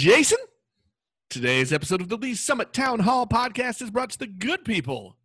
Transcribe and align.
Jason. 0.00 0.38
Today's 1.28 1.74
episode 1.74 2.00
of 2.00 2.08
the 2.08 2.16
Lee 2.16 2.34
Summit 2.34 2.72
Town 2.72 3.00
Hall 3.00 3.26
podcast 3.26 3.82
is 3.82 3.90
brought 3.90 4.08
to 4.08 4.18
the 4.18 4.26
good 4.26 4.64
people 4.64 5.18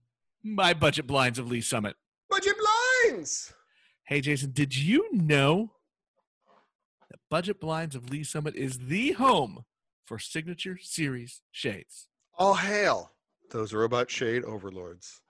by 0.44 0.74
Budget 0.74 1.08
Blinds 1.08 1.40
of 1.40 1.50
Lee 1.50 1.62
Summit. 1.62 1.96
Budget 2.30 2.56
blinds. 3.08 3.54
Hey, 4.04 4.20
Jason, 4.20 4.52
did 4.52 4.76
you 4.76 5.08
know 5.14 5.72
that 7.10 7.22
Budget 7.32 7.62
Blinds 7.62 7.96
of 7.96 8.10
Lee 8.10 8.26
Summit 8.26 8.54
is 8.58 8.78
the 8.78 9.14
home 9.14 9.64
for 10.04 10.20
signature 10.20 10.78
series 10.82 11.42
shades? 11.54 12.10
All 12.38 12.56
hail 12.56 13.14
those 13.52 13.74
robot 13.74 14.12
shade 14.12 14.44
overlords. 14.44 15.22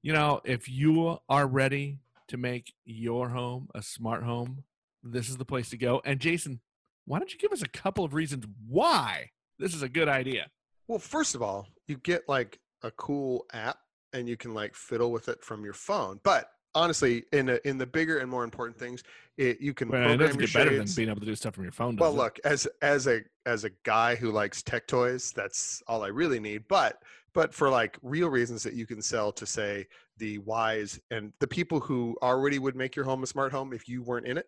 You 0.00 0.12
know, 0.12 0.40
if 0.44 0.68
you 0.68 1.18
are 1.28 1.48
ready 1.48 1.98
to 2.28 2.36
make 2.36 2.72
your 2.84 3.30
home 3.30 3.68
a 3.74 3.82
smart 3.82 4.22
home, 4.22 4.62
this 5.02 5.28
is 5.28 5.38
the 5.38 5.44
place 5.44 5.70
to 5.70 5.76
go. 5.76 6.00
And 6.04 6.20
Jason, 6.20 6.60
why 7.06 7.18
don't 7.18 7.32
you 7.32 7.38
give 7.38 7.52
us 7.52 7.62
a 7.62 7.68
couple 7.68 8.04
of 8.04 8.14
reasons 8.14 8.44
why 8.68 9.30
this 9.58 9.74
is 9.74 9.82
a 9.82 9.88
good 9.88 10.08
idea? 10.08 10.46
Well, 10.88 10.98
first 10.98 11.34
of 11.34 11.42
all, 11.42 11.68
you 11.86 11.96
get 11.98 12.28
like 12.28 12.58
a 12.82 12.90
cool 12.92 13.46
app 13.52 13.78
and 14.12 14.28
you 14.28 14.36
can 14.36 14.54
like 14.54 14.74
fiddle 14.74 15.10
with 15.10 15.28
it 15.28 15.42
from 15.42 15.64
your 15.64 15.72
phone. 15.72 16.20
But 16.22 16.48
honestly, 16.74 17.24
in 17.32 17.48
a, 17.48 17.58
in 17.64 17.78
the 17.78 17.86
bigger 17.86 18.18
and 18.18 18.30
more 18.30 18.44
important 18.44 18.78
things, 18.78 19.02
it, 19.36 19.60
you 19.60 19.74
can 19.74 19.88
Well, 19.88 20.00
it 20.00 20.04
program 20.04 20.18
doesn't 20.18 20.40
your 20.40 20.46
get 20.48 20.54
better 20.54 20.76
than 20.76 20.88
being 20.94 21.08
able 21.08 21.20
to 21.20 21.26
do 21.26 21.34
stuff 21.34 21.54
from 21.54 21.64
your 21.64 21.72
phone. 21.72 21.96
Well, 21.96 22.10
does 22.10 22.18
it? 22.18 22.22
look, 22.22 22.38
as 22.44 22.68
as 22.82 23.06
a 23.06 23.22
as 23.46 23.64
a 23.64 23.70
guy 23.84 24.14
who 24.14 24.30
likes 24.30 24.62
tech 24.62 24.86
toys, 24.86 25.32
that's 25.34 25.82
all 25.86 26.02
I 26.02 26.08
really 26.08 26.40
need. 26.40 26.64
But 26.68 27.02
but 27.34 27.54
for 27.54 27.70
like 27.70 27.98
real 28.02 28.28
reasons 28.28 28.62
that 28.64 28.74
you 28.74 28.86
can 28.86 29.00
sell 29.00 29.32
to 29.32 29.46
say 29.46 29.86
the 30.18 30.38
wise 30.38 31.00
and 31.10 31.32
the 31.40 31.46
people 31.46 31.80
who 31.80 32.16
already 32.22 32.58
would 32.58 32.76
make 32.76 32.94
your 32.94 33.04
home 33.04 33.22
a 33.22 33.26
smart 33.26 33.52
home 33.52 33.72
if 33.72 33.88
you 33.88 34.02
weren't 34.02 34.26
in 34.26 34.36
it, 34.36 34.46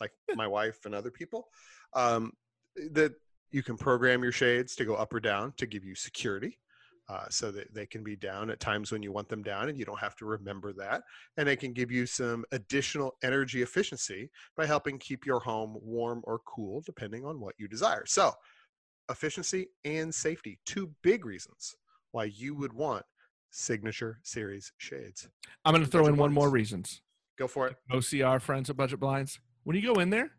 like 0.00 0.12
my 0.34 0.46
wife 0.46 0.84
and 0.84 0.94
other 0.94 1.10
people, 1.10 1.48
um, 1.94 2.32
that 2.92 3.12
you 3.50 3.62
can 3.62 3.76
program 3.76 4.22
your 4.22 4.32
shades 4.32 4.74
to 4.76 4.84
go 4.84 4.94
up 4.94 5.12
or 5.12 5.20
down 5.20 5.52
to 5.58 5.66
give 5.66 5.84
you 5.84 5.94
security. 5.94 6.58
Uh, 7.08 7.26
so 7.28 7.50
that 7.50 7.74
they 7.74 7.84
can 7.84 8.04
be 8.04 8.14
down 8.14 8.48
at 8.48 8.60
times 8.60 8.92
when 8.92 9.02
you 9.02 9.10
want 9.10 9.28
them 9.28 9.42
down 9.42 9.68
and 9.68 9.76
you 9.76 9.84
don't 9.84 9.98
have 9.98 10.14
to 10.14 10.24
remember 10.24 10.72
that 10.72 11.02
and 11.36 11.46
they 11.48 11.56
can 11.56 11.72
give 11.72 11.90
you 11.90 12.06
some 12.06 12.44
additional 12.52 13.16
energy 13.24 13.60
efficiency 13.60 14.30
by 14.56 14.64
helping 14.64 14.96
keep 14.98 15.26
your 15.26 15.40
home 15.40 15.76
warm 15.82 16.22
or 16.24 16.38
cool 16.46 16.80
depending 16.86 17.26
on 17.26 17.40
what 17.40 17.54
you 17.58 17.66
desire. 17.66 18.04
So, 18.06 18.32
efficiency 19.10 19.66
and 19.84 20.14
safety, 20.14 20.60
two 20.64 20.92
big 21.02 21.26
reasons 21.26 21.74
why 22.12 22.24
you 22.24 22.54
would 22.54 22.72
want 22.72 23.04
signature 23.50 24.20
series 24.22 24.72
shades. 24.78 25.28
I'm 25.64 25.74
going 25.74 25.84
to 25.84 25.90
throw 25.90 26.06
in 26.06 26.16
one 26.16 26.32
more 26.32 26.44
Blinds. 26.44 26.54
reasons. 26.54 27.02
Go 27.36 27.48
for 27.48 27.66
it. 27.66 27.76
ocr 27.90 28.40
friends 28.40 28.70
at 28.70 28.76
Budget 28.76 29.00
Blinds. 29.00 29.40
When 29.64 29.76
you 29.76 29.82
go 29.82 30.00
in 30.00 30.10
there, 30.10 30.32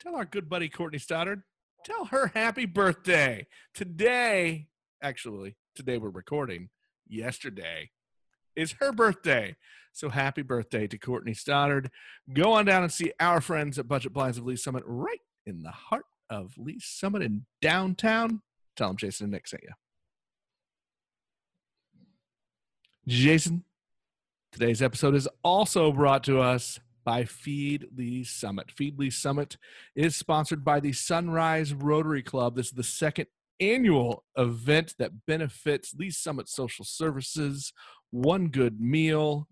tell 0.00 0.16
our 0.16 0.24
good 0.24 0.48
buddy 0.48 0.68
Courtney 0.68 0.98
Stoddard, 0.98 1.42
tell 1.84 2.06
her 2.06 2.28
happy 2.28 2.66
birthday. 2.66 3.46
Today, 3.74 4.68
actually, 5.02 5.56
today 5.74 5.98
we're 5.98 6.10
recording. 6.10 6.70
Yesterday 7.06 7.90
is 8.56 8.76
her 8.80 8.92
birthday. 8.92 9.56
So 9.92 10.08
happy 10.08 10.42
birthday 10.42 10.86
to 10.86 10.98
Courtney 10.98 11.34
Stoddard. 11.34 11.90
Go 12.32 12.52
on 12.52 12.64
down 12.64 12.82
and 12.82 12.92
see 12.92 13.12
our 13.20 13.40
friends 13.40 13.78
at 13.78 13.86
Budget 13.86 14.12
Blinds 14.12 14.38
of 14.38 14.46
Lee 14.46 14.56
Summit 14.56 14.82
right 14.86 15.20
in 15.46 15.62
the 15.62 15.70
heart 15.70 16.06
of 16.30 16.54
Lee 16.56 16.80
Summit 16.80 17.22
in 17.22 17.44
downtown. 17.60 18.40
Tell 18.76 18.88
them 18.88 18.96
Jason 18.96 19.24
and 19.24 19.32
Nick 19.32 19.46
sent 19.46 19.62
you. 19.62 19.70
Jason, 23.06 23.64
Today's 24.54 24.82
episode 24.82 25.16
is 25.16 25.28
also 25.42 25.90
brought 25.90 26.22
to 26.24 26.38
us 26.38 26.78
by 27.04 27.24
Feed 27.24 27.86
Lee 27.96 28.24
Summit. 28.24 28.70
Feed 28.70 28.98
Lee 28.98 29.10
Summit 29.10 29.56
is 29.94 30.16
sponsored 30.16 30.64
by 30.64 30.80
the 30.80 30.92
Sunrise 30.92 31.74
Rotary 31.74 32.22
Club. 32.22 32.56
This 32.56 32.66
is 32.66 32.72
the 32.72 32.82
second 32.82 33.26
annual 33.60 34.24
event 34.36 34.94
that 34.98 35.26
benefits 35.26 35.94
Lee 35.94 36.10
Summit 36.10 36.48
Social 36.48 36.84
Services, 36.84 37.72
One 38.10 38.48
Good 38.48 38.80
Meal, 38.80 39.48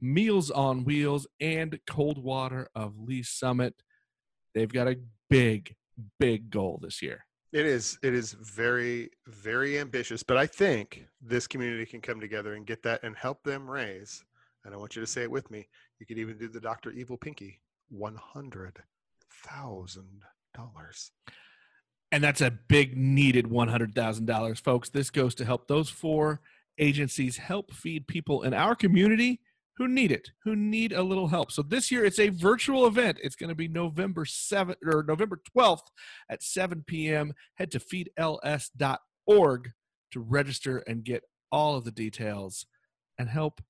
Meals 0.00 0.50
on 0.50 0.84
Wheels, 0.84 1.26
and 1.40 1.78
Cold 1.86 2.22
Water 2.22 2.68
of 2.74 2.98
Lee 2.98 3.22
Summit. 3.22 3.74
They've 4.54 4.72
got 4.72 4.88
a 4.88 4.98
big, 5.30 5.76
big 6.18 6.50
goal 6.50 6.78
this 6.82 7.00
year. 7.00 7.24
It 7.52 7.66
is 7.66 7.98
it 8.02 8.14
is 8.14 8.32
very 8.32 9.10
very 9.26 9.78
ambitious, 9.78 10.22
but 10.22 10.38
I 10.38 10.46
think 10.46 11.06
this 11.20 11.46
community 11.46 11.84
can 11.84 12.00
come 12.00 12.18
together 12.18 12.54
and 12.54 12.66
get 12.66 12.82
that 12.84 13.02
and 13.02 13.14
help 13.14 13.42
them 13.42 13.70
raise. 13.70 14.24
And 14.64 14.74
I 14.74 14.76
want 14.76 14.94
you 14.96 15.02
to 15.02 15.06
say 15.06 15.22
it 15.22 15.30
with 15.30 15.50
me. 15.50 15.68
You 15.98 16.06
could 16.06 16.18
even 16.18 16.38
do 16.38 16.48
the 16.48 16.60
Dr. 16.60 16.90
Evil 16.92 17.16
Pinky. 17.16 17.60
One 17.90 18.16
hundred 18.16 18.78
thousand 19.46 20.22
dollars. 20.54 21.10
And 22.10 22.22
that's 22.22 22.42
a 22.42 22.50
big 22.50 22.96
needed 22.96 23.46
$100,000, 23.46 24.60
folks. 24.60 24.90
This 24.90 25.08
goes 25.08 25.34
to 25.36 25.46
help 25.46 25.66
those 25.66 25.88
four 25.88 26.42
agencies 26.78 27.38
help 27.38 27.72
feed 27.72 28.06
people 28.06 28.42
in 28.42 28.52
our 28.52 28.74
community 28.74 29.40
who 29.78 29.88
need 29.88 30.12
it, 30.12 30.30
who 30.44 30.54
need 30.54 30.92
a 30.92 31.02
little 31.02 31.28
help. 31.28 31.50
So 31.50 31.62
this 31.62 31.90
year 31.90 32.04
it's 32.04 32.18
a 32.18 32.28
virtual 32.28 32.86
event. 32.86 33.18
It's 33.22 33.36
going 33.36 33.48
to 33.48 33.54
be 33.54 33.68
November 33.68 34.26
7th 34.26 34.76
or 34.84 35.02
November 35.02 35.40
12th 35.56 35.86
at 36.28 36.42
7 36.42 36.84
p.m. 36.86 37.32
Head 37.54 37.70
to 37.70 37.80
feedls.org 37.80 39.70
to 40.10 40.20
register 40.20 40.78
and 40.78 41.04
get 41.04 41.22
all 41.50 41.76
of 41.76 41.84
the 41.84 41.90
details 41.90 42.66
and 43.18 43.30
help 43.30 43.62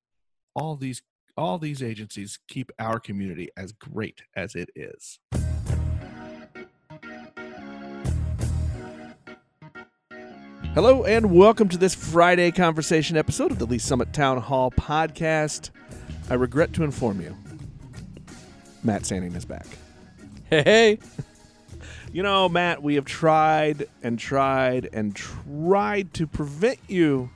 all 0.54 0.76
these 0.76 1.02
all 1.36 1.58
these 1.58 1.82
agencies 1.82 2.38
keep 2.46 2.70
our 2.78 3.00
community 3.00 3.48
as 3.56 3.72
great 3.72 4.22
as 4.36 4.54
it 4.54 4.68
is. 4.76 5.18
Hello 10.74 11.04
and 11.04 11.30
welcome 11.32 11.68
to 11.68 11.78
this 11.78 11.94
Friday 11.94 12.50
conversation 12.50 13.16
episode 13.16 13.50
of 13.50 13.58
the 13.58 13.66
Lee 13.66 13.78
Summit 13.78 14.12
Town 14.12 14.38
Hall 14.38 14.70
podcast. 14.70 15.70
I 16.28 16.34
regret 16.34 16.72
to 16.74 16.84
inform 16.84 17.20
you, 17.20 17.36
Matt 18.82 19.06
Sanding 19.06 19.34
is 19.34 19.44
back. 19.44 19.66
Hey, 20.50 20.98
You 22.12 22.22
know, 22.22 22.46
Matt, 22.46 22.82
we 22.82 22.96
have 22.96 23.06
tried 23.06 23.86
and 24.02 24.18
tried 24.18 24.90
and 24.92 25.16
tried 25.16 26.12
to 26.12 26.26
prevent 26.26 26.78
you 26.86 27.30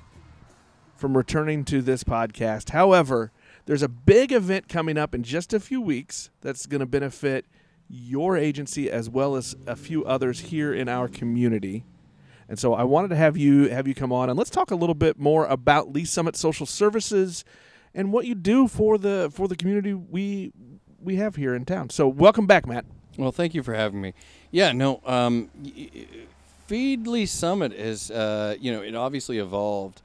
from 0.96 1.16
returning 1.16 1.64
to 1.66 1.82
this 1.82 2.02
podcast. 2.04 2.70
However, 2.70 3.30
there's 3.66 3.82
a 3.82 3.88
big 3.88 4.32
event 4.32 4.68
coming 4.68 4.96
up 4.96 5.14
in 5.14 5.22
just 5.22 5.52
a 5.52 5.60
few 5.60 5.80
weeks 5.80 6.30
that's 6.40 6.66
going 6.66 6.80
to 6.80 6.86
benefit 6.86 7.46
your 7.88 8.36
agency 8.36 8.90
as 8.90 9.08
well 9.08 9.36
as 9.36 9.54
a 9.66 9.76
few 9.76 10.04
others 10.04 10.40
here 10.40 10.72
in 10.74 10.88
our 10.88 11.08
community. 11.08 11.84
And 12.48 12.58
so 12.58 12.74
I 12.74 12.84
wanted 12.84 13.08
to 13.08 13.16
have 13.16 13.36
you 13.36 13.68
have 13.68 13.88
you 13.88 13.94
come 13.94 14.12
on 14.12 14.30
and 14.30 14.38
let's 14.38 14.50
talk 14.50 14.70
a 14.70 14.76
little 14.76 14.94
bit 14.94 15.18
more 15.18 15.46
about 15.46 15.92
Lee 15.92 16.04
Summit 16.04 16.36
Social 16.36 16.66
Services 16.66 17.44
and 17.94 18.12
what 18.12 18.26
you 18.26 18.34
do 18.34 18.68
for 18.68 18.98
the 18.98 19.30
for 19.32 19.48
the 19.48 19.56
community 19.56 19.94
we 19.94 20.52
we 21.00 21.16
have 21.16 21.36
here 21.36 21.54
in 21.54 21.64
town. 21.64 21.90
So 21.90 22.06
welcome 22.08 22.46
back, 22.46 22.66
Matt. 22.66 22.84
well, 23.18 23.32
thank 23.32 23.54
you 23.54 23.62
for 23.62 23.74
having 23.74 24.00
me. 24.00 24.14
Yeah, 24.50 24.72
no, 24.72 25.00
um, 25.04 25.50
Feed 26.66 27.06
Lee 27.06 27.26
Summit 27.26 27.72
is, 27.72 28.10
uh, 28.10 28.56
you 28.60 28.72
know, 28.72 28.82
it 28.82 28.94
obviously 28.94 29.38
evolved, 29.38 30.02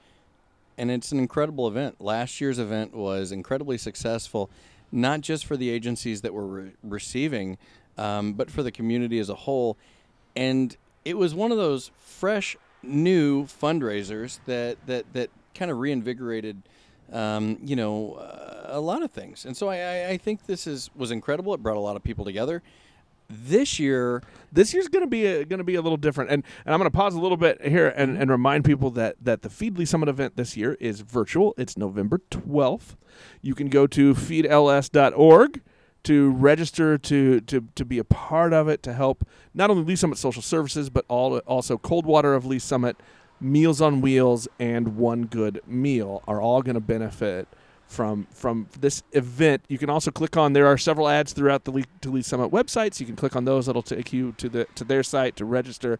and 0.77 0.91
it's 0.91 1.11
an 1.11 1.19
incredible 1.19 1.67
event. 1.67 2.01
Last 2.01 2.41
year's 2.41 2.59
event 2.59 2.93
was 2.93 3.31
incredibly 3.31 3.77
successful, 3.77 4.49
not 4.91 5.21
just 5.21 5.45
for 5.45 5.57
the 5.57 5.69
agencies 5.69 6.21
that 6.21 6.33
were 6.33 6.47
re- 6.47 6.71
receiving, 6.83 7.57
um, 7.97 8.33
but 8.33 8.49
for 8.49 8.63
the 8.63 8.71
community 8.71 9.19
as 9.19 9.29
a 9.29 9.35
whole. 9.35 9.77
And 10.35 10.75
it 11.05 11.17
was 11.17 11.33
one 11.33 11.51
of 11.51 11.57
those 11.57 11.91
fresh, 11.97 12.55
new 12.83 13.45
fundraisers 13.45 14.39
that 14.45 14.77
that 14.87 15.13
that 15.13 15.29
kind 15.53 15.69
of 15.69 15.77
reinvigorated 15.77 16.63
um, 17.11 17.57
you 17.63 17.75
know, 17.75 18.13
uh, 18.13 18.67
a 18.67 18.79
lot 18.79 19.03
of 19.03 19.11
things. 19.11 19.45
And 19.45 19.55
so 19.55 19.67
I, 19.67 20.09
I, 20.09 20.17
think 20.17 20.45
this 20.45 20.65
is 20.65 20.89
was 20.95 21.11
incredible. 21.11 21.53
It 21.53 21.61
brought 21.61 21.77
a 21.77 21.81
lot 21.81 21.95
of 21.95 22.03
people 22.03 22.23
together. 22.23 22.63
This 23.31 23.79
year, 23.79 24.21
this 24.51 24.73
year's 24.73 24.87
going 24.87 25.03
to 25.03 25.09
be 25.09 25.23
going 25.45 25.59
to 25.59 25.63
be 25.63 25.75
a 25.75 25.81
little 25.81 25.97
different. 25.97 26.29
And, 26.29 26.43
and 26.65 26.73
i'm 26.73 26.79
going 26.79 26.91
to 26.91 26.95
pause 26.95 27.15
a 27.15 27.19
little 27.19 27.37
bit 27.37 27.65
here 27.65 27.87
and, 27.87 28.17
and 28.17 28.29
remind 28.29 28.65
people 28.65 28.89
that 28.91 29.15
that 29.21 29.41
the 29.41 29.49
Feed 29.49 29.77
Lee 29.77 29.85
Summit 29.85 30.09
event 30.09 30.35
this 30.35 30.57
year 30.57 30.77
is 30.79 31.01
virtual. 31.01 31.53
It's 31.57 31.77
november 31.77 32.19
12th 32.29 32.95
you 33.41 33.55
can 33.55 33.69
go 33.69 33.87
to 33.87 34.13
feedls.org 34.13 35.61
to 36.03 36.31
register 36.31 36.97
to, 36.97 37.41
to 37.41 37.67
to 37.75 37.85
be 37.85 37.99
a 37.99 38.03
part 38.03 38.53
of 38.53 38.67
it 38.67 38.81
to 38.83 38.93
help 38.93 39.27
not 39.53 39.69
only 39.69 39.83
lee 39.83 39.95
summit 39.95 40.17
social 40.17 40.41
services 40.41 40.89
but 40.89 41.05
all, 41.07 41.37
also 41.39 41.77
cold 41.77 42.05
water 42.05 42.33
of 42.33 42.45
lee 42.45 42.59
summit 42.59 42.97
meals 43.39 43.81
on 43.81 44.01
wheels 44.01 44.47
and 44.59 44.97
one 44.97 45.25
good 45.25 45.61
meal 45.67 46.23
are 46.27 46.41
all 46.41 46.61
going 46.61 46.75
to 46.75 46.81
benefit 46.81 47.47
from 47.91 48.27
from 48.31 48.67
this 48.79 49.03
event. 49.11 49.63
You 49.67 49.77
can 49.77 49.89
also 49.89 50.11
click 50.11 50.37
on 50.37 50.53
there 50.53 50.67
are 50.67 50.77
several 50.77 51.07
ads 51.07 51.33
throughout 51.33 51.65
the 51.65 51.83
to 52.01 52.09
Lee 52.09 52.21
Summit 52.21 52.51
websites. 52.51 52.99
You 52.99 53.05
can 53.05 53.15
click 53.15 53.35
on 53.35 53.45
those. 53.45 53.67
It'll 53.67 53.81
take 53.81 54.13
you 54.13 54.31
to 54.33 54.49
the 54.49 54.65
to 54.75 54.83
their 54.83 55.03
site 55.03 55.35
to 55.35 55.45
register. 55.45 55.99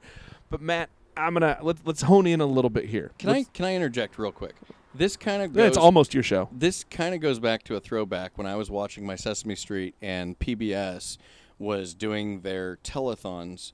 But 0.50 0.62
Matt, 0.62 0.90
I'm 1.18 1.34
gonna 1.34 1.60
let's 1.62 1.82
let's 1.86 2.02
hone 2.04 2.26
in 2.28 2.42
a 2.42 2.46
little 2.46 2.70
bit 2.70 2.86
here. 2.86 3.12
can 3.18 3.30
I 3.30 3.44
can 3.44 3.66
I 3.66 3.76
interject 3.76 4.18
real 4.18 4.32
quick? 4.32 4.56
This 4.94 5.16
kind 5.16 5.42
of 5.42 5.56
Yeah, 5.56 5.68
it's 5.68 5.78
almost 5.78 6.14
your 6.14 6.24
show. 6.24 6.50
this 6.52 6.84
kind 6.84 7.16
of 7.16 7.22
goes 7.22 7.40
back 7.40 7.64
to 7.64 7.76
a 7.76 7.80
throwback 7.80 8.38
when 8.38 8.48
I 8.48 8.56
was 8.56 8.70
watching 8.70 9.06
my 9.06 9.16
Sesame 9.16 9.56
Street 9.56 9.96
and 10.02 10.38
PBS 10.38 11.18
was 11.60 11.94
doing 11.94 12.42
their 12.42 12.78
telethons 12.84 13.72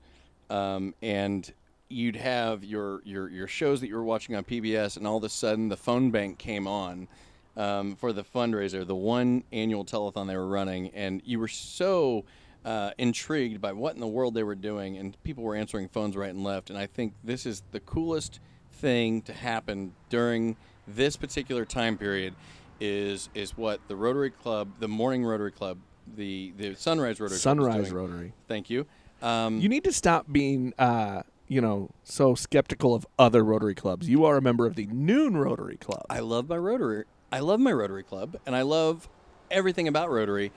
um, 0.50 0.94
and 1.02 1.52
you'd 1.88 2.16
have 2.16 2.64
your, 2.64 3.00
your 3.04 3.28
your 3.30 3.46
shows 3.48 3.80
that 3.80 3.88
you 3.88 3.96
were 3.96 4.04
watching 4.04 4.34
on 4.34 4.44
PBS, 4.44 4.96
and 4.96 5.06
all 5.06 5.16
of 5.16 5.24
a 5.24 5.28
sudden 5.28 5.68
the 5.68 5.76
phone 5.76 6.10
bank 6.10 6.38
came 6.38 6.66
on 6.66 7.08
um, 7.58 7.96
for 7.96 8.12
the 8.12 8.24
fundraiser, 8.24 8.86
the 8.86 8.94
one 8.94 9.42
annual 9.52 9.84
telethon 9.84 10.28
they 10.28 10.36
were 10.36 10.46
running, 10.48 10.90
and 10.94 11.20
you 11.24 11.38
were 11.38 11.48
so 11.48 12.24
uh, 12.64 12.92
intrigued 12.98 13.60
by 13.60 13.72
what 13.72 13.94
in 13.94 14.00
the 14.00 14.06
world 14.06 14.32
they 14.34 14.44
were 14.44 14.54
doing, 14.54 14.96
and 14.96 15.22
people 15.24 15.42
were 15.44 15.56
answering 15.56 15.88
phones 15.88 16.16
right 16.16 16.30
and 16.30 16.44
left. 16.44 16.70
And 16.70 16.78
I 16.78 16.86
think 16.86 17.12
this 17.22 17.44
is 17.44 17.62
the 17.72 17.80
coolest 17.80 18.40
thing 18.72 19.22
to 19.22 19.32
happen 19.32 19.92
during 20.08 20.56
this 20.86 21.16
particular 21.16 21.64
time 21.64 21.98
period. 21.98 22.34
Is 22.80 23.28
is 23.34 23.56
what 23.56 23.80
the 23.88 23.96
Rotary 23.96 24.30
Club, 24.30 24.68
the 24.78 24.86
Morning 24.86 25.24
Rotary 25.24 25.50
Club, 25.50 25.78
the 26.16 26.52
the 26.56 26.76
Sunrise 26.76 27.18
Rotary 27.18 27.38
Sunrise. 27.38 27.90
Rotary. 27.90 28.32
Thank 28.46 28.70
you. 28.70 28.86
Um, 29.20 29.60
You 29.60 29.68
need 29.68 29.82
to 29.82 29.92
stop 29.92 30.26
being, 30.30 30.74
uh, 30.78 31.22
you 31.48 31.60
know, 31.60 31.90
so 32.04 32.36
skeptical 32.36 32.94
of 32.94 33.04
other 33.18 33.42
Rotary 33.42 33.74
clubs. 33.74 34.08
You 34.08 34.24
are 34.26 34.36
a 34.36 34.40
member 34.40 34.64
of 34.64 34.76
the 34.76 34.86
Noon 34.86 35.36
Rotary 35.36 35.76
Club. 35.76 36.04
I 36.08 36.20
love 36.20 36.48
my 36.48 36.56
Rotary. 36.56 37.04
I 37.30 37.40
love 37.40 37.60
my 37.60 37.72
Rotary 37.72 38.02
Club, 38.02 38.36
and 38.46 38.56
I 38.56 38.62
love 38.62 39.08
everything 39.50 39.88
about 39.88 40.10
Rotary. 40.10 40.50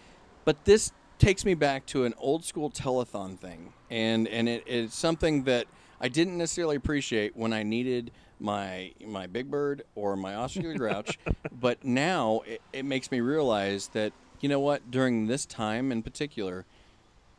But 0.46 0.66
this 0.66 0.92
takes 1.20 1.46
me 1.46 1.54
back 1.54 1.86
to 1.88 2.06
an 2.06 2.14
old 2.18 2.46
school 2.46 2.70
telethon 2.70 3.38
thing, 3.38 3.74
and 3.90 4.28
and 4.28 4.48
it, 4.48 4.64
it's 4.66 4.96
something 4.96 5.44
that 5.44 5.68
I 6.00 6.08
didn't 6.08 6.38
necessarily 6.38 6.76
appreciate 6.76 7.36
when 7.36 7.54
I 7.54 7.64
needed 7.64 8.12
my 8.40 8.92
my 9.06 9.28
Big 9.28 9.52
Bird 9.52 9.84
or 9.96 10.16
my 10.16 10.36
Oscar 10.36 10.74
Grouch. 10.74 11.20
But 11.54 11.84
now 11.84 12.42
it, 12.48 12.60
it 12.74 12.86
makes 12.86 13.12
me 13.12 13.20
realize 13.20 13.90
that 13.90 14.14
you 14.40 14.50
know 14.50 14.60
what, 14.60 14.90
during 14.90 15.28
this 15.28 15.46
time 15.46 15.92
in 15.92 16.02
particular, 16.02 16.66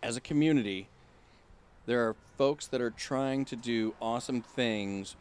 as 0.00 0.16
a 0.16 0.20
community, 0.20 0.88
there 1.86 2.06
are 2.06 2.14
folks 2.38 2.68
that 2.68 2.80
are 2.80 2.90
trying 2.90 3.44
to 3.46 3.56
do 3.56 3.94
awesome 4.00 4.42
things 4.42 5.16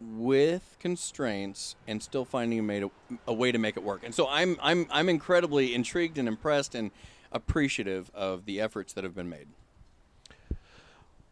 with 0.00 0.76
constraints 0.80 1.76
and 1.86 2.02
still 2.02 2.24
finding 2.24 2.58
a, 2.58 2.62
made 2.62 2.82
a, 2.82 2.90
a 3.26 3.32
way 3.32 3.52
to 3.52 3.58
make 3.58 3.76
it 3.76 3.82
work. 3.82 4.02
And 4.04 4.14
so 4.14 4.26
I'm 4.28 4.56
I'm 4.62 4.86
I'm 4.90 5.08
incredibly 5.08 5.74
intrigued 5.74 6.16
and 6.18 6.26
impressed 6.26 6.74
and 6.74 6.90
appreciative 7.32 8.10
of 8.14 8.46
the 8.46 8.60
efforts 8.60 8.92
that 8.94 9.04
have 9.04 9.14
been 9.14 9.28
made. 9.28 9.46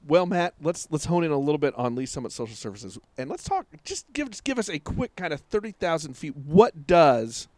Well, 0.07 0.27
Matt, 0.27 0.55
let's 0.63 0.87
let's 0.91 1.07
hone 1.07 1.25
in 1.25 1.31
a 1.31 1.39
little 1.39 1.59
bit 1.59 1.75
on 1.77 1.95
Lee 1.95 2.07
Summit 2.07 2.33
Social 2.33 2.55
Services, 2.55 2.99
and 3.17 3.29
let's 3.29 3.45
talk. 3.45 3.67
Just 3.85 4.11
give 4.13 4.31
just 4.31 4.45
give 4.45 4.59
us 4.59 4.69
a 4.69 4.79
quick 4.79 5.17
kind 5.17 5.33
of 5.33 5.41
thirty 5.41 5.73
thousand 5.73 6.15
feet. 6.15 6.37
What 6.37 6.87
does 6.87 7.49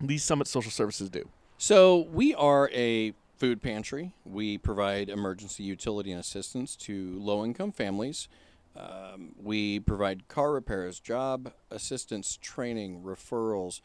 Lee 0.00 0.18
Summit 0.18 0.48
Social 0.48 0.70
Services 0.70 1.08
do? 1.08 1.28
So 1.58 2.08
we 2.12 2.34
are 2.34 2.68
a 2.72 3.14
food 3.38 3.62
pantry. 3.62 4.12
We 4.24 4.58
provide 4.58 5.08
emergency 5.08 5.62
utility 5.62 6.10
and 6.10 6.20
assistance 6.20 6.76
to 6.76 7.18
low-income 7.18 7.72
families. 7.72 8.28
Um, 8.76 9.32
we 9.42 9.80
provide 9.80 10.28
car 10.28 10.52
repairs, 10.52 11.00
job 11.00 11.52
assistance, 11.70 12.38
training, 12.40 13.02
referrals. 13.02 13.80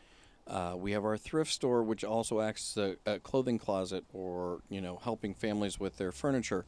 Uh, 0.48 0.74
we 0.76 0.92
have 0.92 1.06
our 1.06 1.18
thrift 1.18 1.52
store, 1.52 1.84
which 1.84 2.04
also 2.04 2.42
acts 2.42 2.78
as 2.78 2.98
a, 3.06 3.14
a 3.14 3.20
clothing 3.20 3.58
closet 3.58 4.04
or 4.12 4.62
you 4.70 4.82
know 4.82 5.00
helping 5.04 5.34
families 5.34 5.80
with 5.80 5.98
their 5.98 6.12
furniture. 6.12 6.66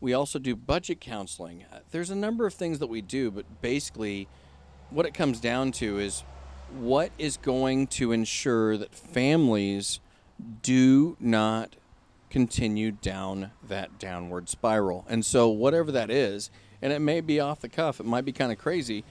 We 0.00 0.12
also 0.12 0.38
do 0.40 0.56
budget 0.56 1.00
counseling. 1.00 1.64
Uh, 1.72 1.80
There's 1.92 2.10
a 2.10 2.16
number 2.16 2.46
of 2.46 2.54
things 2.54 2.80
that 2.80 2.88
we 2.88 3.00
do, 3.00 3.30
but 3.30 3.44
basically, 3.60 4.26
what 4.90 5.06
it 5.06 5.14
comes 5.14 5.38
down 5.38 5.70
to 5.72 5.98
is 5.98 6.24
what 6.72 7.12
is 7.18 7.36
going 7.36 7.86
to 7.86 8.12
ensure 8.12 8.76
that 8.76 8.94
families 8.94 10.00
do 10.62 11.16
not 11.20 11.76
continue 12.30 12.90
down 12.90 13.52
that 13.62 13.98
downward 13.98 14.48
spiral. 14.48 15.04
And 15.08 15.24
so, 15.24 15.48
whatever 15.48 15.92
that 15.92 16.10
is, 16.10 16.50
and 16.82 16.92
it 16.92 16.98
may 16.98 17.20
be 17.20 17.40
off 17.40 17.60
the 17.60 17.68
cuff, 17.68 18.00
it 18.00 18.06
might 18.06 18.24
be 18.24 18.32
kind 18.32 18.52
of 18.52 18.58
crazy 18.58 19.04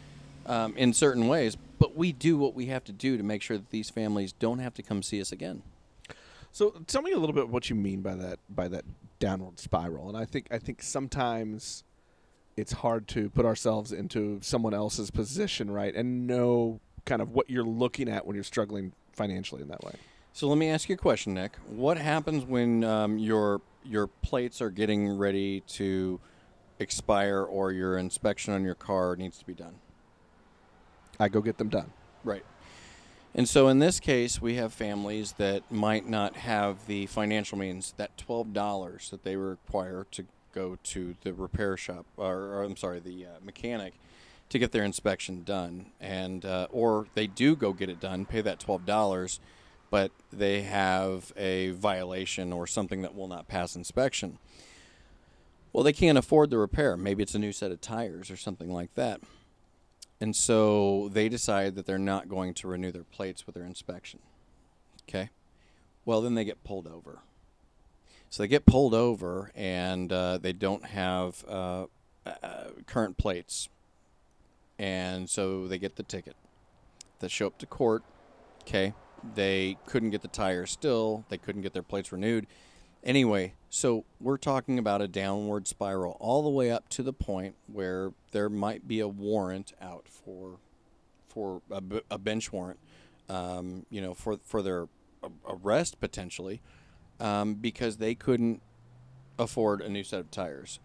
um, 0.45 0.75
in 0.75 0.93
certain 0.93 1.27
ways, 1.27 1.57
but 1.79 1.95
we 1.95 2.11
do 2.11 2.37
what 2.37 2.53
we 2.53 2.67
have 2.67 2.83
to 2.83 2.91
do 2.91 3.17
to 3.17 3.23
make 3.23 3.41
sure 3.41 3.57
that 3.57 3.69
these 3.69 3.89
families 3.89 4.33
don't 4.33 4.59
have 4.59 4.73
to 4.75 4.83
come 4.83 5.01
see 5.01 5.21
us 5.21 5.31
again. 5.31 5.63
So, 6.51 6.71
tell 6.85 7.01
me 7.01 7.11
a 7.11 7.17
little 7.17 7.33
bit 7.33 7.47
what 7.47 7.69
you 7.69 7.75
mean 7.75 8.01
by 8.01 8.15
that 8.15 8.39
by 8.49 8.67
that 8.67 8.83
downward 9.19 9.59
spiral. 9.59 10.09
And 10.09 10.17
I 10.17 10.25
think 10.25 10.47
I 10.51 10.57
think 10.57 10.83
sometimes 10.83 11.85
it's 12.57 12.73
hard 12.73 13.07
to 13.09 13.29
put 13.29 13.45
ourselves 13.45 13.93
into 13.93 14.39
someone 14.41 14.73
else's 14.73 15.09
position, 15.09 15.71
right, 15.71 15.95
and 15.95 16.27
know 16.27 16.81
kind 17.05 17.21
of 17.21 17.31
what 17.31 17.49
you're 17.49 17.63
looking 17.63 18.09
at 18.09 18.25
when 18.25 18.35
you're 18.35 18.43
struggling 18.43 18.91
financially 19.13 19.61
in 19.61 19.69
that 19.69 19.83
way. 19.83 19.93
So 20.33 20.47
let 20.47 20.57
me 20.57 20.69
ask 20.69 20.89
you 20.89 20.95
a 20.95 20.97
question, 20.97 21.33
Nick. 21.33 21.55
What 21.67 21.97
happens 21.97 22.43
when 22.43 22.83
um, 22.83 23.17
your 23.17 23.61
your 23.83 24.07
plates 24.07 24.61
are 24.61 24.69
getting 24.69 25.09
ready 25.09 25.61
to 25.61 26.19
expire, 26.81 27.41
or 27.43 27.71
your 27.71 27.97
inspection 27.97 28.53
on 28.53 28.63
your 28.63 28.75
car 28.75 29.15
needs 29.15 29.37
to 29.37 29.45
be 29.45 29.53
done? 29.53 29.75
I 31.19 31.29
go 31.29 31.41
get 31.41 31.57
them 31.57 31.69
done. 31.69 31.91
Right. 32.23 32.43
And 33.33 33.47
so 33.47 33.69
in 33.69 33.79
this 33.79 33.99
case, 33.99 34.41
we 34.41 34.55
have 34.55 34.73
families 34.73 35.33
that 35.33 35.71
might 35.71 36.07
not 36.07 36.35
have 36.35 36.85
the 36.87 37.05
financial 37.05 37.57
means, 37.57 37.93
that 37.97 38.17
$12 38.17 39.09
that 39.09 39.23
they 39.23 39.37
require 39.37 40.05
to 40.11 40.25
go 40.53 40.77
to 40.83 41.15
the 41.21 41.33
repair 41.33 41.77
shop, 41.77 42.05
or, 42.17 42.35
or 42.35 42.63
I'm 42.63 42.75
sorry, 42.75 42.99
the 42.99 43.25
uh, 43.25 43.29
mechanic, 43.41 43.93
to 44.49 44.59
get 44.59 44.73
their 44.73 44.83
inspection 44.83 45.43
done. 45.43 45.91
And, 46.01 46.43
uh, 46.43 46.67
or 46.71 47.07
they 47.13 47.27
do 47.27 47.55
go 47.55 47.71
get 47.71 47.89
it 47.89 48.01
done, 48.01 48.25
pay 48.25 48.41
that 48.41 48.59
$12, 48.59 49.39
but 49.89 50.11
they 50.33 50.63
have 50.63 51.31
a 51.37 51.69
violation 51.71 52.51
or 52.51 52.67
something 52.67 53.01
that 53.01 53.15
will 53.15 53.27
not 53.29 53.47
pass 53.47 53.77
inspection. 53.77 54.39
Well, 55.73 55.83
they 55.83 55.93
can't 55.93 56.17
afford 56.17 56.49
the 56.49 56.57
repair. 56.57 56.97
Maybe 56.97 57.23
it's 57.23 57.35
a 57.35 57.39
new 57.39 57.51
set 57.51 57.71
of 57.71 57.81
tires 57.81 58.29
or 58.29 58.37
something 58.37 58.71
like 58.71 58.93
that. 58.95 59.21
And 60.19 60.35
so 60.35 61.09
they 61.11 61.29
decide 61.29 61.75
that 61.75 61.85
they're 61.85 61.97
not 61.97 62.29
going 62.29 62.53
to 62.55 62.67
renew 62.67 62.91
their 62.91 63.03
plates 63.03 63.45
with 63.45 63.55
their 63.55 63.65
inspection. 63.65 64.19
Okay. 65.09 65.29
Well, 66.05 66.21
then 66.21 66.35
they 66.35 66.43
get 66.43 66.63
pulled 66.63 66.87
over. 66.87 67.19
So 68.29 68.43
they 68.43 68.47
get 68.47 68.65
pulled 68.65 68.93
over 68.93 69.51
and 69.55 70.11
uh, 70.11 70.37
they 70.37 70.53
don't 70.53 70.85
have 70.85 71.43
uh, 71.47 71.85
uh, 72.25 72.65
current 72.85 73.17
plates. 73.17 73.67
And 74.77 75.29
so 75.29 75.67
they 75.67 75.77
get 75.77 75.95
the 75.95 76.03
ticket. 76.03 76.35
They 77.19 77.27
show 77.27 77.47
up 77.47 77.57
to 77.59 77.65
court. 77.65 78.03
Okay. 78.61 78.93
They 79.35 79.77
couldn't 79.85 80.09
get 80.09 80.21
the 80.21 80.27
tires 80.27 80.71
still, 80.71 81.25
they 81.29 81.37
couldn't 81.37 81.61
get 81.61 81.73
their 81.73 81.83
plates 81.83 82.11
renewed. 82.11 82.47
Anyway, 83.03 83.53
so 83.69 84.05
we're 84.19 84.37
talking 84.37 84.77
about 84.77 85.01
a 85.01 85.07
downward 85.07 85.67
spiral 85.67 86.17
all 86.19 86.43
the 86.43 86.49
way 86.49 86.69
up 86.69 86.87
to 86.89 87.01
the 87.01 87.13
point 87.13 87.55
where 87.67 88.11
there 88.31 88.49
might 88.49 88.87
be 88.87 88.99
a 88.99 89.07
warrant 89.07 89.73
out 89.81 90.07
for 90.07 90.57
for 91.27 91.61
a, 91.71 91.81
a 92.11 92.17
bench 92.17 92.51
warrant, 92.51 92.79
um, 93.29 93.85
you 93.89 94.01
know, 94.01 94.13
for 94.13 94.37
for 94.43 94.61
their 94.61 94.87
arrest 95.47 95.99
potentially, 95.99 96.61
um, 97.19 97.55
because 97.55 97.97
they 97.97 98.13
couldn't 98.13 98.61
afford 99.39 99.81
a 99.81 99.89
new 99.89 100.03
set 100.03 100.19
of 100.19 100.29
tires. 100.29 100.79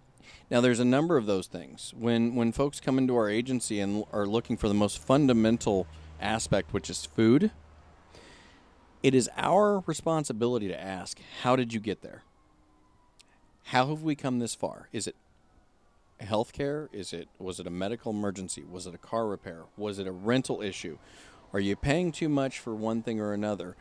Now, 0.51 0.61
there's 0.61 0.81
a 0.81 0.85
number 0.85 1.17
of 1.17 1.27
those 1.27 1.47
things. 1.47 1.93
When 1.97 2.35
when 2.35 2.53
folks 2.53 2.81
come 2.81 2.99
into 2.99 3.17
our 3.17 3.29
agency 3.29 3.81
and 3.81 4.05
are 4.13 4.27
looking 4.27 4.57
for 4.57 4.69
the 4.69 4.75
most 4.75 4.99
fundamental 4.99 5.87
aspect, 6.21 6.73
which 6.73 6.89
is 6.89 7.05
food, 7.05 7.51
it 9.03 9.15
is 9.15 9.29
our 9.37 9.81
responsibility 9.87 10.69
to 10.69 10.81
ask, 10.81 11.21
how 11.43 11.57
did 11.57 11.73
you 11.73 11.81
get 11.81 12.03
there? 12.03 12.23
How 13.65 13.87
have 13.89 14.03
we 14.03 14.15
come 14.15 14.39
this 14.39 14.55
far? 14.55 14.89
Is 14.93 15.07
it 15.07 15.17
healthcare? 16.21 16.89
Is 16.93 17.13
it 17.13 17.29
was 17.39 17.61
it 17.61 17.67
a 17.67 17.71
medical 17.71 18.13
emergency? 18.13 18.65
Was 18.69 18.87
it 18.87 18.95
a 18.95 18.99
car 18.99 19.27
repair? 19.27 19.65
Was 19.77 19.99
it 19.99 20.07
a 20.07 20.13
rental 20.13 20.63
issue? 20.63 20.99
Are 21.53 21.61
you 21.61 21.77
paying 21.77 22.13
too 22.13 22.29
much 22.29 22.59
for 22.59 22.75
one 22.75 23.03
thing 23.03 23.21
or 23.21 23.33
another? 23.33 23.77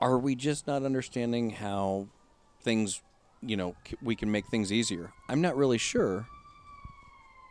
Are 0.00 0.18
we 0.18 0.34
just 0.34 0.66
not 0.66 0.82
understanding 0.82 1.50
how 1.50 2.08
things, 2.62 3.02
you 3.42 3.56
know, 3.56 3.74
we 4.02 4.14
can 4.14 4.30
make 4.30 4.46
things 4.46 4.72
easier? 4.72 5.12
I'm 5.28 5.40
not 5.40 5.56
really 5.56 5.78
sure. 5.78 6.26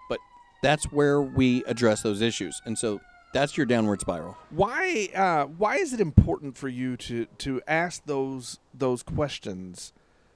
But 0.10 0.20
that's 0.62 0.86
where 0.86 1.22
we 1.22 1.64
address 1.66 2.02
those 2.02 2.22
issues. 2.22 2.62
And 2.66 2.78
so 2.78 3.02
that's 3.38 3.58
your 3.58 3.66
downward 3.66 4.02
spiral. 4.02 4.38
Why 4.50 5.10
uh, 5.16 5.46
why 5.46 5.78
is 5.78 5.94
it 5.94 6.00
important 6.00 6.58
for 6.58 6.68
you 6.68 6.98
to 6.98 7.26
to 7.26 7.62
ask 7.68 8.04
those 8.06 8.60
those 8.74 9.04
questions? 9.04 9.94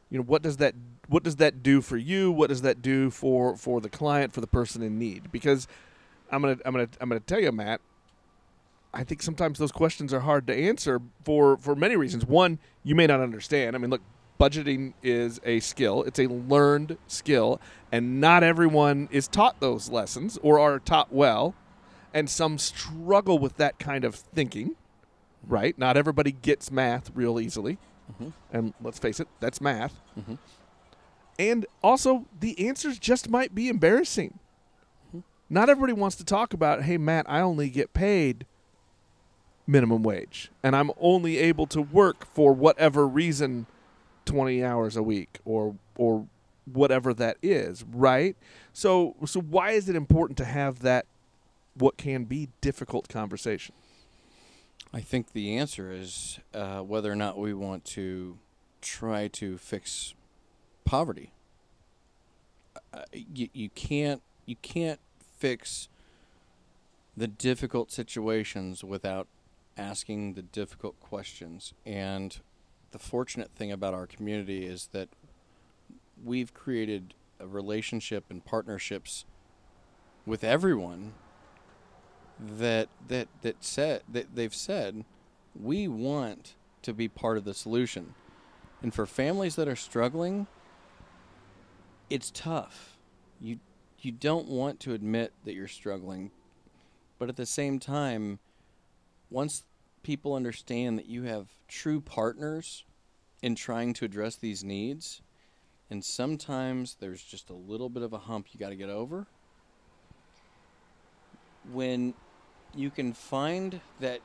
You 0.09 0.19
know, 0.19 0.23
what 0.23 0.41
does 0.41 0.57
that 0.57 0.75
what 1.07 1.23
does 1.23 1.37
that 1.37 1.63
do 1.63 1.81
for 1.81 1.97
you? 1.97 2.31
What 2.31 2.49
does 2.49 2.61
that 2.61 2.81
do 2.81 3.09
for 3.09 3.55
for 3.57 3.81
the 3.81 3.89
client, 3.89 4.33
for 4.33 4.41
the 4.41 4.47
person 4.47 4.81
in 4.81 4.99
need? 4.99 5.31
Because 5.31 5.67
I'm 6.31 6.41
gonna 6.41 6.57
I'm 6.63 6.73
gonna 6.73 6.89
I'm 6.99 7.09
gonna 7.09 7.19
tell 7.21 7.39
you, 7.39 7.51
Matt. 7.51 7.81
I 8.93 9.03
think 9.03 9.21
sometimes 9.21 9.57
those 9.57 9.71
questions 9.71 10.13
are 10.13 10.19
hard 10.19 10.45
to 10.47 10.55
answer 10.55 11.01
for 11.23 11.57
for 11.57 11.75
many 11.75 11.95
reasons. 11.95 12.25
One, 12.25 12.59
you 12.83 12.93
may 12.93 13.07
not 13.07 13.19
understand. 13.21 13.75
I 13.75 13.79
mean, 13.79 13.89
look, 13.89 14.01
budgeting 14.39 14.93
is 15.01 15.39
a 15.43 15.59
skill. 15.61 16.03
It's 16.03 16.19
a 16.19 16.27
learned 16.27 16.97
skill, 17.07 17.59
and 17.91 18.21
not 18.21 18.43
everyone 18.43 19.07
is 19.11 19.27
taught 19.27 19.59
those 19.59 19.89
lessons 19.89 20.37
or 20.43 20.59
are 20.59 20.77
taught 20.77 21.11
well 21.11 21.55
and 22.13 22.29
some 22.29 22.57
struggle 22.57 23.39
with 23.39 23.57
that 23.57 23.79
kind 23.79 24.03
of 24.03 24.15
thinking, 24.15 24.75
right? 25.47 25.77
Not 25.77 25.97
everybody 25.97 26.31
gets 26.31 26.71
math 26.71 27.11
real 27.13 27.39
easily. 27.39 27.77
And 28.51 28.73
let's 28.81 28.99
face 28.99 29.19
it, 29.21 29.27
that's 29.39 29.61
math. 29.61 29.99
Mhm. 30.19 30.37
And 31.39 31.65
also, 31.81 32.25
the 32.39 32.67
answers 32.67 32.99
just 32.99 33.29
might 33.29 33.55
be 33.55 33.69
embarrassing. 33.69 34.37
Not 35.49 35.69
everybody 35.69 35.93
wants 35.93 36.17
to 36.17 36.23
talk 36.25 36.53
about, 36.53 36.83
hey, 36.83 36.97
Matt, 36.97 37.25
I 37.29 37.39
only 37.41 37.69
get 37.69 37.93
paid 37.93 38.45
minimum 39.65 40.03
wage, 40.03 40.51
and 40.63 40.75
I'm 40.75 40.91
only 40.99 41.37
able 41.37 41.65
to 41.67 41.81
work 41.81 42.25
for 42.25 42.53
whatever 42.53 43.07
reason 43.07 43.65
20 44.25 44.63
hours 44.63 44.95
a 44.97 45.03
week 45.03 45.39
or 45.45 45.75
or 45.97 46.27
whatever 46.71 47.13
that 47.13 47.37
is, 47.41 47.83
right? 47.91 48.35
So 48.73 49.15
so 49.25 49.39
why 49.41 49.71
is 49.71 49.89
it 49.89 49.95
important 49.95 50.37
to 50.39 50.45
have 50.45 50.79
that 50.79 51.05
what 51.75 51.97
can 51.97 52.25
be 52.25 52.49
difficult 52.61 53.07
conversation? 53.09 53.75
I 54.93 55.01
think 55.01 55.31
the 55.31 55.57
answer 55.57 55.91
is 55.91 56.39
uh, 56.53 56.79
whether 56.79 57.11
or 57.11 57.15
not 57.15 57.37
we 57.37 57.53
want 57.53 57.85
to 57.85 58.37
try 58.81 59.27
to 59.29 59.57
fix 59.57 60.13
poverty. 60.83 61.31
Uh, 62.93 63.03
you, 63.13 63.47
you 63.53 63.69
can't 63.69 64.21
you 64.45 64.55
can't 64.57 64.99
fix 65.37 65.87
the 67.15 67.27
difficult 67.27 67.91
situations 67.91 68.83
without 68.83 69.27
asking 69.77 70.33
the 70.33 70.41
difficult 70.41 70.99
questions. 70.99 71.73
And 71.85 72.37
the 72.91 72.99
fortunate 72.99 73.51
thing 73.51 73.71
about 73.71 73.93
our 73.93 74.07
community 74.07 74.65
is 74.65 74.89
that 74.91 75.09
we've 76.23 76.53
created 76.53 77.13
a 77.39 77.47
relationship 77.47 78.25
and 78.29 78.43
partnerships 78.43 79.25
with 80.25 80.43
everyone 80.43 81.13
that 82.41 82.89
that 83.07 83.27
that 83.43 83.63
said 83.63 84.01
that 84.09 84.35
they've 84.35 84.55
said 84.55 85.05
we 85.59 85.87
want 85.87 86.55
to 86.81 86.93
be 86.93 87.07
part 87.07 87.37
of 87.37 87.43
the 87.43 87.53
solution. 87.53 88.13
And 88.81 88.93
for 88.93 89.05
families 89.05 89.55
that 89.55 89.67
are 89.67 89.75
struggling, 89.75 90.47
it's 92.09 92.31
tough. 92.31 92.97
You 93.39 93.59
you 93.99 94.11
don't 94.11 94.47
want 94.47 94.79
to 94.81 94.93
admit 94.93 95.33
that 95.45 95.53
you're 95.53 95.67
struggling, 95.67 96.31
but 97.19 97.29
at 97.29 97.35
the 97.35 97.45
same 97.45 97.79
time, 97.79 98.39
once 99.29 99.63
people 100.01 100.33
understand 100.33 100.97
that 100.97 101.05
you 101.05 101.23
have 101.23 101.47
true 101.67 102.01
partners 102.01 102.83
in 103.43 103.53
trying 103.53 103.93
to 103.93 104.05
address 104.05 104.35
these 104.35 104.63
needs, 104.63 105.21
and 105.91 106.03
sometimes 106.03 106.97
there's 106.99 107.21
just 107.21 107.51
a 107.51 107.53
little 107.53 107.89
bit 107.89 108.01
of 108.01 108.13
a 108.13 108.17
hump 108.17 108.47
you 108.51 108.59
got 108.59 108.69
to 108.69 108.75
get 108.75 108.89
over. 108.89 109.27
When 111.71 112.15
you 112.75 112.89
can 112.89 113.13
find 113.13 113.81
that 113.99 114.21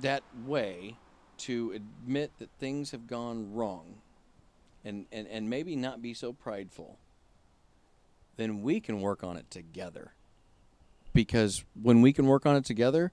that 0.00 0.22
way 0.44 0.96
to 1.36 1.72
admit 1.72 2.32
that 2.38 2.48
things 2.58 2.90
have 2.90 3.06
gone 3.06 3.52
wrong 3.52 3.96
and, 4.84 5.06
and, 5.12 5.26
and 5.28 5.48
maybe 5.48 5.76
not 5.76 6.02
be 6.02 6.14
so 6.14 6.32
prideful, 6.32 6.98
then 8.36 8.62
we 8.62 8.80
can 8.80 9.00
work 9.00 9.22
on 9.24 9.36
it 9.36 9.50
together. 9.50 10.12
Because 11.12 11.64
when 11.80 12.02
we 12.02 12.12
can 12.12 12.26
work 12.26 12.44
on 12.44 12.56
it 12.56 12.64
together, 12.64 13.12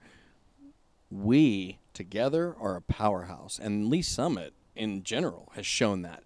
we 1.12 1.78
together 1.94 2.56
are 2.60 2.76
a 2.76 2.82
powerhouse. 2.82 3.60
And 3.60 3.90
Lee 3.90 4.02
Summit 4.02 4.54
in 4.76 5.04
general 5.04 5.52
has 5.56 5.66
shown 5.66 6.02
that. 6.02 6.24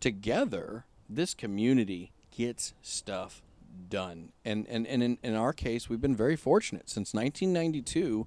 Together, 0.00 0.84
this 1.08 1.32
community 1.32 2.10
gets 2.36 2.74
stuff 2.82 3.42
done. 3.88 4.32
And, 4.44 4.66
and, 4.68 4.86
and 4.86 5.02
in, 5.02 5.18
in 5.22 5.34
our 5.34 5.52
case, 5.52 5.88
we've 5.88 6.00
been 6.00 6.16
very 6.16 6.36
fortunate. 6.36 6.88
Since 6.88 7.14
1992, 7.14 8.26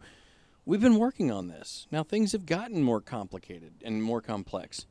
we've 0.65 0.81
been 0.81 0.97
working 0.97 1.31
on 1.31 1.47
this. 1.47 1.87
Now, 1.91 2.03
things 2.03 2.31
have 2.31 2.45
gotten 2.45 2.83
more 2.83 3.01
complicated 3.01 3.73
and 3.83 4.03
more 4.03 4.21
complex. 4.21 4.85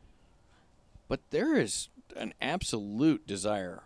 But 1.09 1.21
there 1.31 1.57
is 1.57 1.89
an 2.17 2.35
absolute 2.41 3.27
desire 3.27 3.83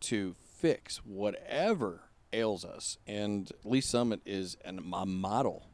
to 0.00 0.34
fix 0.38 0.98
whatever 0.98 2.02
ails 2.32 2.64
us. 2.64 2.98
And 3.06 3.50
Lee 3.64 3.80
Summit 3.80 4.20
is 4.24 4.56
a 4.64 4.72
model. 4.72 5.66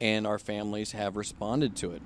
And 0.00 0.26
our 0.26 0.38
families 0.38 0.92
have 0.92 1.16
responded 1.16 1.74
to 1.76 1.92
it. 1.92 2.02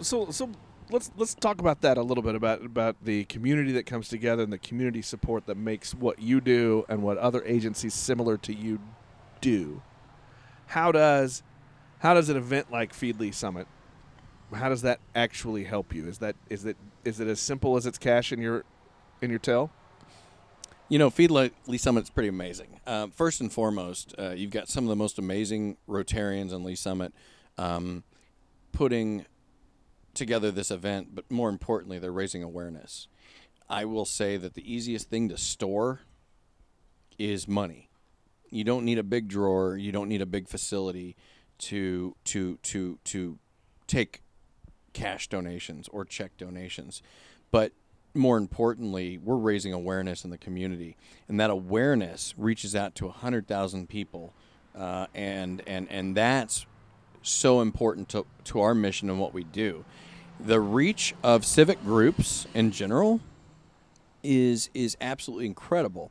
So 0.00 0.30
so 0.30 0.50
let's 0.90 1.10
let's 1.16 1.34
talk 1.34 1.60
about 1.60 1.80
that 1.82 1.98
a 1.98 2.02
little 2.02 2.22
bit 2.22 2.34
about 2.34 2.64
about 2.64 2.96
the 3.02 3.24
community 3.24 3.72
that 3.72 3.86
comes 3.86 4.08
together 4.08 4.42
and 4.42 4.52
the 4.52 4.58
community 4.58 5.02
support 5.02 5.46
that 5.46 5.56
makes 5.56 5.94
what 5.94 6.18
you 6.20 6.40
do 6.40 6.84
and 6.88 7.02
what 7.02 7.18
other 7.18 7.42
agencies 7.44 7.94
similar 7.94 8.36
to 8.38 8.54
you 8.54 8.80
do. 9.40 9.82
How 10.66 10.92
does 10.92 11.42
how 11.98 12.14
does 12.14 12.28
an 12.28 12.36
event 12.36 12.70
like 12.70 12.94
Feed 12.94 13.20
Lee 13.20 13.32
Summit 13.32 13.66
how 14.54 14.68
does 14.68 14.82
that 14.82 15.00
actually 15.14 15.64
help 15.64 15.94
you? 15.94 16.08
Is 16.08 16.18
that 16.18 16.36
is 16.48 16.64
it 16.64 16.76
is 17.04 17.20
it 17.20 17.28
as 17.28 17.40
simple 17.40 17.76
as 17.76 17.86
it's 17.86 17.98
cash 17.98 18.32
in 18.32 18.40
your 18.40 18.64
in 19.22 19.30
your 19.30 19.38
tail? 19.38 19.70
You 20.88 20.98
know, 20.98 21.08
Feed 21.08 21.30
Lee 21.30 21.78
Summit 21.78 22.04
is 22.04 22.10
pretty 22.10 22.28
amazing. 22.28 22.80
Uh, 22.84 23.08
first 23.14 23.40
and 23.40 23.52
foremost, 23.52 24.12
uh, 24.18 24.30
you've 24.30 24.50
got 24.50 24.68
some 24.68 24.84
of 24.84 24.88
the 24.88 24.96
most 24.96 25.18
amazing 25.18 25.76
Rotarians 25.88 26.52
in 26.52 26.64
Lee 26.64 26.74
Summit 26.74 27.12
um, 27.58 28.02
putting 28.72 29.24
together 30.14 30.50
this 30.50 30.70
event, 30.70 31.14
but 31.14 31.30
more 31.30 31.48
importantly, 31.48 31.98
they're 31.98 32.12
raising 32.12 32.42
awareness. 32.42 33.08
I 33.68 33.84
will 33.84 34.04
say 34.04 34.36
that 34.36 34.54
the 34.54 34.72
easiest 34.72 35.08
thing 35.08 35.28
to 35.28 35.38
store 35.38 36.00
is 37.18 37.46
money. 37.46 37.88
You 38.50 38.64
don't 38.64 38.84
need 38.84 38.98
a 38.98 39.04
big 39.04 39.28
drawer. 39.28 39.76
You 39.76 39.92
don't 39.92 40.08
need 40.08 40.22
a 40.22 40.26
big 40.26 40.48
facility 40.48 41.16
to 41.58 42.16
to 42.24 42.56
to 42.62 42.98
to 43.04 43.38
take 43.86 44.22
cash 44.92 45.28
donations 45.28 45.88
or 45.88 46.04
check 46.04 46.36
donations. 46.36 47.02
But 47.50 47.72
more 48.14 48.38
importantly, 48.38 49.18
we're 49.18 49.36
raising 49.36 49.72
awareness 49.72 50.24
in 50.24 50.30
the 50.30 50.38
community, 50.38 50.96
and 51.28 51.38
that 51.38 51.50
awareness 51.50 52.34
reaches 52.36 52.74
out 52.74 52.94
to 52.96 53.08
hundred 53.08 53.46
thousand 53.46 53.88
people, 53.88 54.34
uh, 54.76 55.06
and 55.14 55.62
and 55.66 55.88
and 55.90 56.16
that's 56.16 56.66
so 57.22 57.60
important 57.60 58.08
to 58.10 58.26
to 58.44 58.60
our 58.60 58.74
mission 58.74 59.10
and 59.10 59.20
what 59.20 59.34
we 59.34 59.44
do. 59.44 59.84
The 60.38 60.60
reach 60.60 61.14
of 61.22 61.44
civic 61.44 61.82
groups 61.82 62.46
in 62.54 62.70
general 62.70 63.20
is 64.22 64.70
is 64.74 64.96
absolutely 65.00 65.46
incredible, 65.46 66.10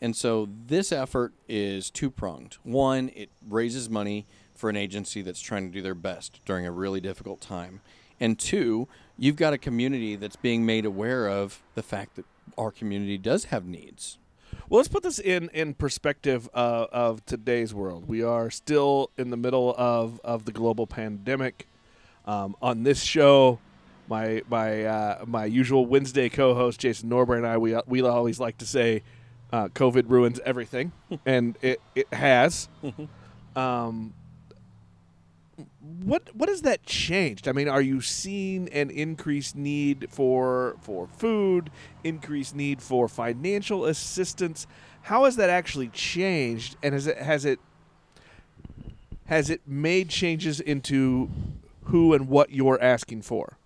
and 0.00 0.14
so 0.16 0.48
this 0.66 0.92
effort 0.92 1.32
is 1.48 1.90
two 1.90 2.10
pronged. 2.10 2.58
One, 2.62 3.10
it 3.14 3.30
raises 3.48 3.90
money 3.90 4.26
for 4.54 4.70
an 4.70 4.76
agency 4.76 5.22
that's 5.22 5.40
trying 5.40 5.66
to 5.66 5.72
do 5.72 5.82
their 5.82 5.94
best 5.94 6.40
during 6.44 6.66
a 6.66 6.70
really 6.70 7.00
difficult 7.00 7.40
time 7.40 7.80
and 8.20 8.38
two, 8.38 8.88
you've 9.18 9.36
got 9.36 9.52
a 9.52 9.58
community 9.58 10.16
that's 10.16 10.36
being 10.36 10.64
made 10.64 10.84
aware 10.84 11.28
of 11.28 11.62
the 11.74 11.82
fact 11.82 12.16
that 12.16 12.24
our 12.56 12.70
community 12.70 13.18
does 13.18 13.46
have 13.46 13.64
needs. 13.64 14.18
Well, 14.68 14.78
let's 14.78 14.88
put 14.88 15.02
this 15.02 15.18
in 15.18 15.50
in 15.52 15.74
perspective 15.74 16.48
uh, 16.54 16.86
of 16.90 17.24
today's 17.26 17.74
world. 17.74 18.08
We 18.08 18.22
are 18.22 18.50
still 18.50 19.10
in 19.18 19.30
the 19.30 19.36
middle 19.36 19.74
of 19.76 20.20
of 20.24 20.46
the 20.46 20.52
global 20.52 20.86
pandemic. 20.86 21.66
Um, 22.26 22.56
on 22.62 22.82
this 22.82 23.02
show, 23.02 23.58
my 24.08 24.42
my 24.48 24.84
uh, 24.84 25.24
my 25.26 25.44
usual 25.44 25.84
Wednesday 25.84 26.30
co-host 26.30 26.80
Jason 26.80 27.10
Norbury 27.10 27.38
and 27.38 27.46
I 27.46 27.58
we 27.58 27.76
we 27.86 28.00
always 28.00 28.40
like 28.40 28.56
to 28.58 28.66
say, 28.66 29.02
uh, 29.52 29.68
COVID 29.68 30.04
ruins 30.08 30.40
everything, 30.46 30.92
and 31.26 31.58
it 31.60 31.80
it 31.94 32.12
has. 32.12 32.68
um, 33.56 34.14
what 36.04 36.34
what 36.34 36.48
has 36.48 36.62
that 36.62 36.84
changed? 36.84 37.48
I 37.48 37.52
mean, 37.52 37.68
are 37.68 37.80
you 37.80 38.00
seeing 38.00 38.68
an 38.70 38.90
increased 38.90 39.56
need 39.56 40.08
for 40.10 40.76
for 40.80 41.06
food, 41.06 41.70
increased 42.02 42.54
need 42.54 42.82
for 42.82 43.08
financial 43.08 43.84
assistance? 43.84 44.66
How 45.02 45.24
has 45.24 45.36
that 45.36 45.50
actually 45.50 45.88
changed, 45.88 46.76
and 46.82 46.94
has 46.94 47.06
it 47.06 47.18
has 47.18 47.44
it 47.44 47.60
has 49.26 49.50
it 49.50 49.60
made 49.66 50.08
changes 50.08 50.60
into 50.60 51.30
who 51.84 52.14
and 52.14 52.28
what 52.28 52.50
you're 52.50 52.80
asking 52.82 53.22
for? 53.22 53.56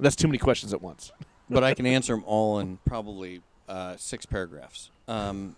That's 0.00 0.16
too 0.16 0.28
many 0.28 0.38
questions 0.38 0.72
at 0.72 0.82
once. 0.82 1.12
but 1.50 1.62
I 1.62 1.74
can 1.74 1.86
answer 1.86 2.14
them 2.14 2.24
all 2.26 2.58
in 2.58 2.78
probably 2.86 3.42
uh, 3.68 3.96
six 3.96 4.26
paragraphs. 4.26 4.90
Um, 5.06 5.56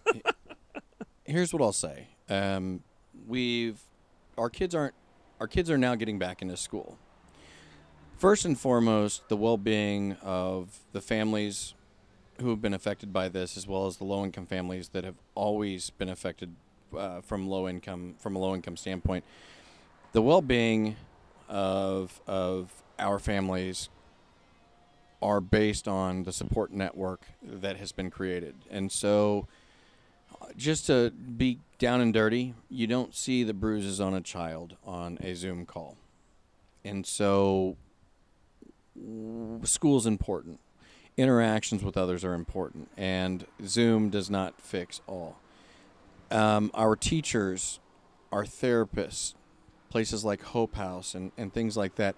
here's 1.25 1.53
what 1.53 1.63
I'll 1.63 1.73
say: 1.73 2.09
um, 2.29 2.83
We've 3.27 3.81
our 4.39 4.51
kids 4.51 4.75
aren't 4.75 4.95
our 5.41 5.49
kids 5.49 5.71
are 5.71 5.79
now 5.79 5.95
getting 5.95 6.19
back 6.19 6.43
into 6.43 6.57
school. 6.57 6.97
First 8.17 8.45
and 8.45 8.59
foremost, 8.59 9.29
the 9.29 9.37
well-being 9.37 10.17
of 10.23 10.79
the 10.93 11.01
families 11.01 11.75
who 12.41 12.51
have 12.51 12.63
been 12.63 12.75
affected 12.75 13.13
by 13.13 13.29
this, 13.29 13.57
as 13.57 13.67
well 13.67 13.87
as 13.87 13.97
the 13.97 14.05
low-income 14.05 14.47
families 14.47 14.91
that 14.91 15.05
have 15.05 15.17
always 15.35 15.91
been 15.91 16.09
affected 16.09 16.55
uh, 16.97 17.21
from 17.21 17.49
low 17.49 17.69
income 17.69 18.15
from 18.19 18.37
a 18.37 18.39
low 18.39 18.55
income 18.55 18.77
standpoint. 18.77 19.25
The 20.13 20.23
well-being 20.23 20.97
of 21.49 22.21
of 22.27 22.73
our 22.99 23.19
families 23.19 23.89
are 25.21 25.41
based 25.41 25.89
on 25.89 26.25
the 26.25 26.33
support 26.33 26.71
network 26.71 27.23
that 27.43 27.77
has 27.79 27.93
been 27.93 28.11
created, 28.11 28.55
and 28.71 28.93
so 28.93 29.49
just 30.57 30.87
to 30.87 31.11
be 31.11 31.61
down 31.79 32.01
and 32.01 32.13
dirty, 32.13 32.55
you 32.69 32.87
don't 32.87 33.15
see 33.15 33.45
the 33.45 33.55
bruises 33.55 34.01
on 34.01 34.15
a 34.15 34.21
child 34.21 34.77
on 34.85 35.19
a 35.21 35.35
Zoom 35.35 35.67
call. 35.67 35.97
And 36.85 37.07
so 37.07 37.77
school's 39.65 40.07
important. 40.07 40.61
Interactions 41.17 41.85
with 41.85 41.97
others 41.97 42.25
are 42.25 42.35
important, 42.35 42.89
and 42.97 43.47
Zoom 43.65 44.11
does 44.11 44.29
not 44.29 44.61
fix 44.61 45.01
all. 45.07 45.37
Um, 46.31 46.73
our 46.75 46.97
teachers, 46.97 47.79
our 48.33 48.45
therapists, 48.45 49.35
places 49.91 50.25
like 50.25 50.43
Hope 50.43 50.75
House, 50.75 51.15
and, 51.15 51.31
and 51.39 51.53
things 51.53 51.77
like 51.77 51.95
that. 51.97 52.17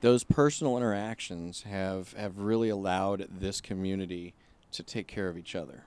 Those 0.00 0.24
personal 0.24 0.76
interactions 0.76 1.62
have, 1.62 2.12
have 2.14 2.38
really 2.38 2.70
allowed 2.70 3.28
this 3.30 3.60
community 3.60 4.34
to 4.72 4.82
take 4.82 5.06
care 5.06 5.28
of 5.28 5.38
each 5.38 5.54
other. 5.54 5.84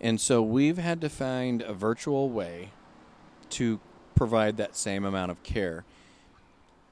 And 0.00 0.20
so 0.20 0.42
we've 0.42 0.78
had 0.78 1.00
to 1.02 1.08
find 1.08 1.62
a 1.62 1.74
virtual 1.74 2.30
way 2.30 2.70
to 3.50 3.80
provide 4.14 4.56
that 4.56 4.76
same 4.76 5.04
amount 5.04 5.30
of 5.30 5.42
care. 5.42 5.84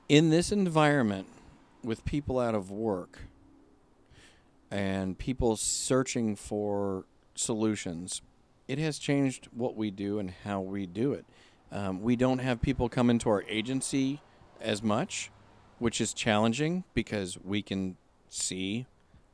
In 0.09 0.31
this 0.31 0.53
environment, 0.53 1.27
with 1.83 2.05
people 2.05 2.39
out 2.39 2.55
of 2.55 2.71
work 2.71 3.21
and 4.71 5.17
people 5.17 5.57
searching 5.57 6.37
for 6.37 7.05
solutions, 7.35 8.21
it 8.67 8.79
has 8.79 8.99
changed 8.99 9.49
what 9.55 9.77
we 9.77 9.91
do 9.91 10.19
and 10.19 10.33
how 10.45 10.61
we 10.61 10.87
do 10.87 11.13
it. 11.13 11.25
Um, 11.71 12.03
we 12.03 12.17
don't 12.17 12.39
have 12.39 12.61
people 12.61 12.89
come 12.89 13.11
into 13.11 13.29
our 13.29 13.45
agency 13.49 14.21
as 14.61 14.83
much, 14.83 15.31
which 15.79 16.01
is 16.01 16.13
challenging 16.13 16.85
because 16.95 17.39
we 17.43 17.63
can 17.63 17.97
see 18.29 18.87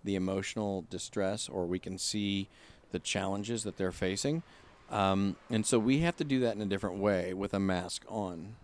the 0.04 0.14
emotional 0.14 0.84
distress 0.90 1.48
or 1.48 1.66
we 1.66 1.78
can 1.78 1.98
see 1.98 2.48
the 2.94 3.00
challenges 3.00 3.64
that 3.64 3.76
they're 3.76 3.92
facing. 3.92 4.42
Um, 4.88 5.34
and 5.50 5.66
so 5.66 5.78
we 5.80 5.98
have 5.98 6.16
to 6.16 6.24
do 6.24 6.40
that 6.40 6.54
in 6.54 6.62
a 6.62 6.66
different 6.66 6.98
way 6.98 7.34
with 7.34 7.52
a 7.52 7.58
mask 7.58 8.04
on. 8.08 8.54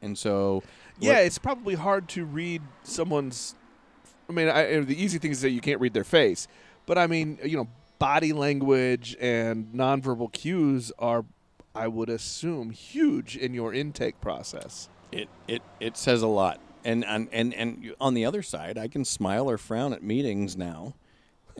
And 0.00 0.16
so, 0.16 0.62
Yeah, 0.98 1.18
it's 1.18 1.38
probably 1.38 1.74
hard 1.74 2.08
to 2.10 2.24
read 2.24 2.62
someone's. 2.84 3.54
I 4.28 4.32
mean, 4.32 4.48
I, 4.48 4.80
the 4.80 5.00
easy 5.00 5.18
thing 5.18 5.30
is 5.30 5.42
that 5.42 5.50
you 5.50 5.60
can't 5.60 5.78
read 5.78 5.92
their 5.92 6.04
face, 6.04 6.48
but 6.86 6.96
I 6.96 7.06
mean, 7.06 7.38
you 7.44 7.58
know, 7.58 7.68
body 7.98 8.32
language 8.32 9.14
and 9.20 9.66
nonverbal 9.74 10.32
cues 10.32 10.90
are, 10.98 11.26
I 11.74 11.88
would 11.88 12.08
assume, 12.08 12.70
huge 12.70 13.36
in 13.36 13.52
your 13.52 13.74
intake 13.74 14.20
process. 14.22 14.88
it, 15.12 15.28
it, 15.46 15.62
it 15.80 15.96
says 15.98 16.22
a 16.22 16.28
lot. 16.28 16.60
And, 16.82 17.04
and, 17.04 17.28
and, 17.30 17.52
and 17.52 17.94
on 18.00 18.14
the 18.14 18.24
other 18.24 18.40
side, 18.40 18.78
I 18.78 18.88
can 18.88 19.04
smile 19.04 19.50
or 19.50 19.58
frown 19.58 19.92
at 19.92 20.02
meetings 20.02 20.56
now. 20.56 20.94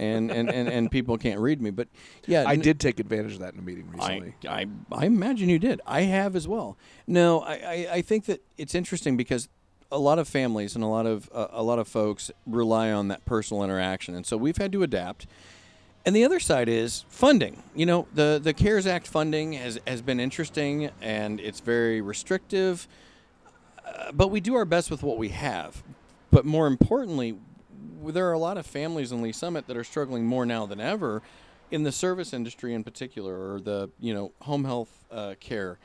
And, 0.00 0.30
and, 0.30 0.48
and, 0.48 0.66
and 0.68 0.90
people 0.90 1.18
can't 1.18 1.38
read 1.40 1.60
me. 1.60 1.70
But 1.70 1.88
yeah, 2.26 2.44
I 2.46 2.54
n- 2.54 2.60
did 2.60 2.80
take 2.80 2.98
advantage 3.00 3.34
of 3.34 3.40
that 3.40 3.52
in 3.52 3.60
a 3.60 3.62
meeting 3.62 3.90
recently. 3.90 4.34
I, 4.48 4.62
I, 4.62 4.66
I 4.90 5.04
imagine 5.04 5.50
you 5.50 5.58
did. 5.58 5.80
I 5.86 6.02
have 6.02 6.34
as 6.34 6.48
well. 6.48 6.78
No, 7.06 7.40
I, 7.40 7.52
I, 7.52 7.88
I 7.96 8.02
think 8.02 8.24
that 8.24 8.42
it's 8.56 8.74
interesting 8.74 9.18
because 9.18 9.48
a 9.92 9.98
lot 9.98 10.18
of 10.18 10.26
families 10.26 10.74
and 10.74 10.82
a 10.82 10.86
lot 10.86 11.04
of 11.04 11.28
uh, 11.34 11.48
a 11.50 11.62
lot 11.62 11.78
of 11.78 11.86
folks 11.86 12.30
rely 12.46 12.90
on 12.90 13.08
that 13.08 13.24
personal 13.24 13.62
interaction, 13.62 14.14
and 14.14 14.24
so 14.24 14.36
we've 14.36 14.56
had 14.56 14.72
to 14.72 14.82
adapt. 14.82 15.26
And 16.06 16.16
the 16.16 16.24
other 16.24 16.40
side 16.40 16.68
is 16.68 17.04
funding. 17.10 17.62
You 17.74 17.84
know, 17.84 18.08
the 18.14 18.40
the 18.42 18.54
CARES 18.54 18.86
Act 18.86 19.06
funding 19.06 19.52
has 19.52 19.78
has 19.86 20.00
been 20.00 20.18
interesting 20.18 20.90
and 21.02 21.40
it's 21.40 21.60
very 21.60 22.00
restrictive, 22.00 22.88
uh, 23.84 24.12
but 24.12 24.28
we 24.28 24.40
do 24.40 24.54
our 24.54 24.64
best 24.64 24.90
with 24.90 25.02
what 25.02 25.18
we 25.18 25.28
have. 25.28 25.82
But 26.30 26.46
more 26.46 26.66
importantly, 26.66 27.36
there 28.06 28.28
are 28.28 28.32
a 28.32 28.38
lot 28.38 28.56
of 28.58 28.66
families 28.66 29.12
in 29.12 29.22
Lee 29.22 29.32
Summit 29.32 29.66
that 29.66 29.76
are 29.76 29.84
struggling 29.84 30.26
more 30.26 30.46
now 30.46 30.66
than 30.66 30.80
ever 30.80 31.22
in 31.70 31.82
the 31.84 31.92
service 31.92 32.32
industry 32.32 32.74
in 32.74 32.82
particular 32.82 33.54
or 33.54 33.60
the 33.60 33.90
you 34.00 34.12
know 34.12 34.32
home 34.42 34.64
health 34.64 35.04
uh, 35.10 35.34
care. 35.40 35.78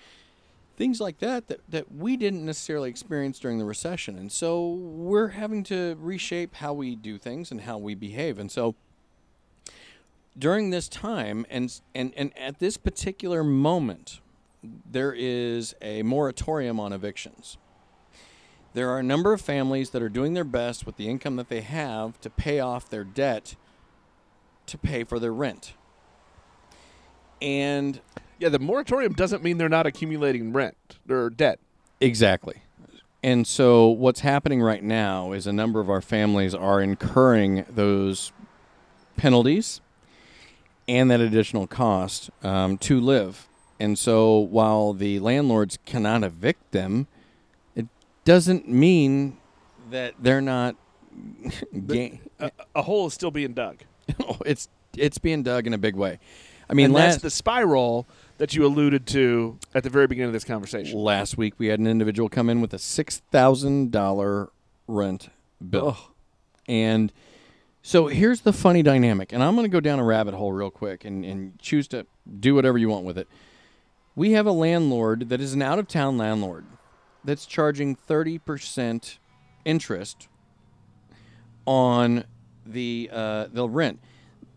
Things 0.78 1.00
like 1.00 1.20
that, 1.20 1.48
that 1.48 1.62
that 1.70 1.92
we 1.92 2.18
didn't 2.18 2.46
necessarily 2.46 2.90
experience 2.90 3.40
during 3.40 3.60
the 3.60 3.66
recession. 3.66 4.18
And 4.18 4.32
so 4.32 4.70
we're 4.70 5.30
having 5.30 5.64
to 5.66 5.96
reshape 6.00 6.56
how 6.56 6.74
we 6.74 6.96
do 6.96 7.18
things 7.18 7.52
and 7.52 7.62
how 7.62 7.78
we 7.78 7.96
behave. 7.96 8.40
And 8.40 8.52
so 8.52 8.76
during 10.38 10.70
this 10.70 10.90
time 10.90 11.46
and 11.50 11.80
and 11.94 12.14
and 12.18 12.38
at 12.38 12.60
this 12.60 12.78
particular 12.78 13.44
moment 13.44 14.20
there 14.90 15.14
is 15.14 15.76
a 15.82 16.02
moratorium 16.04 16.80
on 16.80 16.92
evictions 16.92 17.58
there 18.76 18.90
are 18.92 19.00
a 19.00 19.04
number 19.04 19.34
of 19.34 19.42
families 19.42 19.90
that 19.90 20.04
are 20.04 20.10
doing 20.10 20.36
their 20.36 20.44
best 20.44 20.86
with 20.86 20.98
the 20.98 21.08
income 21.10 21.38
that 21.38 21.50
they 21.50 21.62
have 21.62 22.22
to 22.22 22.30
pay 22.30 22.60
off 22.60 22.90
their 22.90 23.04
debt 23.04 23.56
to 24.68 24.78
pay 24.78 25.04
for 25.04 25.18
their 25.18 25.34
rent 25.34 25.74
and 27.42 28.02
Yeah, 28.40 28.50
the 28.50 28.60
moratorium 28.60 29.14
doesn't 29.14 29.44
mean 29.44 29.58
they're 29.58 29.70
not 29.70 29.86
accumulating 29.86 30.52
rent 30.52 30.76
or 31.10 31.30
debt. 31.30 31.60
Exactly. 32.02 32.62
And 33.24 33.48
so 33.48 33.88
what's 33.88 34.20
happening 34.20 34.62
right 34.62 34.84
now 34.84 35.32
is 35.32 35.48
a 35.48 35.54
number 35.54 35.80
of 35.80 35.90
our 35.90 36.02
families 36.02 36.54
are 36.54 36.82
incurring 36.82 37.66
those 37.70 38.32
penalties 39.18 39.82
and 40.88 41.10
that 41.10 41.22
additional 41.22 41.66
cost 41.66 42.30
um, 42.44 42.78
to 42.80 43.00
live. 43.00 43.48
And 43.80 43.98
so 43.98 44.38
while 44.38 44.94
the 44.94 45.20
landlords 45.20 45.80
cannot 45.86 46.24
evict 46.24 46.72
them, 46.72 47.08
doesn't 48.26 48.68
mean 48.68 49.38
that 49.92 50.16
they're 50.20 50.42
not. 50.42 50.76
Ga- 51.88 52.20
A, 52.40 52.52
a 52.76 52.82
hole 52.82 53.08
is 53.08 53.14
still 53.14 53.32
being 53.32 53.54
dug. 53.54 53.78
Oh, 54.20 54.38
it's 54.46 54.68
it's 54.98 55.18
being 55.18 55.42
dug 55.42 55.66
in 55.66 55.74
a 55.74 55.78
big 55.78 55.96
way. 55.96 56.20
I 56.70 56.74
mean, 56.74 56.88
and 56.88 56.96
that's 56.96 57.16
last, 57.16 57.22
the 57.22 57.30
spiral 57.30 58.06
that 58.38 58.54
you 58.56 58.66
alluded 58.66 59.06
to 59.08 59.58
at 59.74 59.84
the 59.84 59.90
very 59.90 60.08
beginning 60.08 60.28
of 60.30 60.34
this 60.34 60.44
conversation. 60.44 61.00
last 61.00 61.38
week 61.38 61.54
we 61.58 61.68
had 61.68 61.80
an 61.80 61.88
individual 61.88 62.28
come 62.30 62.50
in 62.50 62.60
with 62.62 62.74
a 62.74 62.78
six 62.80 63.22
thousand 63.32 63.92
dollar 63.92 64.50
rent 64.88 65.30
bill, 65.68 65.98
and 66.68 67.12
so 67.82 68.08
here's 68.08 68.42
the 68.42 68.54
funny 68.54 68.84
dynamic. 68.84 69.32
And 69.32 69.42
I'm 69.44 69.56
going 69.56 69.66
to 69.66 69.72
go 69.72 69.80
down 69.80 70.00
a 70.00 70.04
rabbit 70.04 70.34
hole 70.34 70.52
real 70.52 70.72
quick 70.72 71.06
and, 71.06 71.24
and 71.26 71.58
choose 71.60 71.88
to 71.90 72.06
do 72.40 72.54
whatever 72.56 72.78
you 72.78 72.90
want 72.90 73.06
with 73.06 73.18
it. 73.18 73.28
We 74.16 74.32
have 74.32 74.46
a 74.48 74.52
landlord 74.52 75.30
that 75.30 75.40
is 75.42 75.54
an 75.54 75.62
out 75.62 75.78
of 75.80 75.88
town 75.88 76.18
landlord 76.18 76.66
that's 77.26 77.46
charging 77.46 77.96
thirty 77.96 78.38
percent 78.38 79.20
interest 79.66 80.28
on 81.66 82.24
the 82.66 83.10
uh, 83.12 83.48
the 83.52 83.68
rent. 83.68 84.00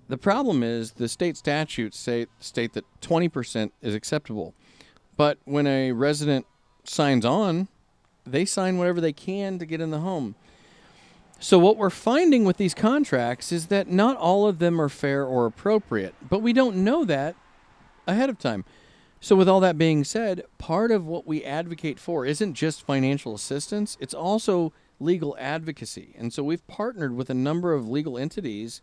The 0.08 0.18
problem 0.18 0.62
is 0.62 0.92
the 0.92 1.08
state 1.08 1.36
statutes 1.36 1.98
say 1.98 2.26
state 2.40 2.72
that 2.72 2.84
20% 3.02 3.72
is 3.82 3.94
acceptable. 3.94 4.54
But 5.16 5.38
when 5.44 5.66
a 5.66 5.92
resident 5.92 6.46
signs 6.84 7.26
on, 7.26 7.68
they 8.26 8.46
sign 8.46 8.78
whatever 8.78 9.02
they 9.02 9.12
can 9.12 9.58
to 9.58 9.66
get 9.66 9.82
in 9.82 9.90
the 9.90 10.00
home. 10.00 10.34
So 11.40 11.58
what 11.58 11.76
we're 11.76 11.90
finding 11.90 12.44
with 12.44 12.56
these 12.56 12.74
contracts 12.74 13.52
is 13.52 13.66
that 13.66 13.88
not 13.88 14.16
all 14.16 14.48
of 14.48 14.58
them 14.58 14.80
are 14.80 14.88
fair 14.88 15.24
or 15.24 15.46
appropriate, 15.46 16.14
but 16.28 16.40
we 16.40 16.52
don't 16.52 16.76
know 16.76 17.04
that 17.04 17.36
ahead 18.06 18.30
of 18.30 18.38
time. 18.38 18.64
So 19.20 19.34
with 19.34 19.48
all 19.48 19.60
that 19.60 19.78
being 19.78 20.04
said, 20.04 20.44
part 20.58 20.90
of 20.90 21.06
what 21.06 21.26
we 21.26 21.44
advocate 21.44 21.98
for 21.98 22.24
isn't 22.24 22.54
just 22.54 22.82
financial 22.82 23.34
assistance, 23.34 23.96
it's 24.00 24.14
also 24.14 24.72
legal 25.00 25.36
advocacy. 25.38 26.14
And 26.16 26.32
so 26.32 26.42
we've 26.42 26.66
partnered 26.66 27.14
with 27.14 27.28
a 27.30 27.34
number 27.34 27.72
of 27.72 27.88
legal 27.88 28.16
entities 28.16 28.80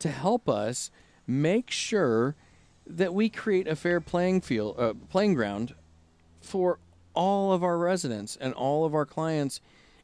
to 0.00 0.08
help 0.08 0.48
us 0.48 0.90
make 1.26 1.70
sure 1.70 2.34
that 2.86 3.14
we 3.14 3.28
create 3.28 3.66
a 3.66 3.76
fair 3.76 4.00
playing 4.00 4.40
field, 4.40 4.78
uh, 4.78 4.94
playing 5.08 5.34
ground 5.34 5.74
for 6.40 6.78
all 7.14 7.52
of 7.52 7.62
our 7.64 7.78
residents 7.78 8.36
and 8.36 8.54
all 8.54 8.84
of 8.84 8.94
our 8.94 9.06
clients, 9.06 9.60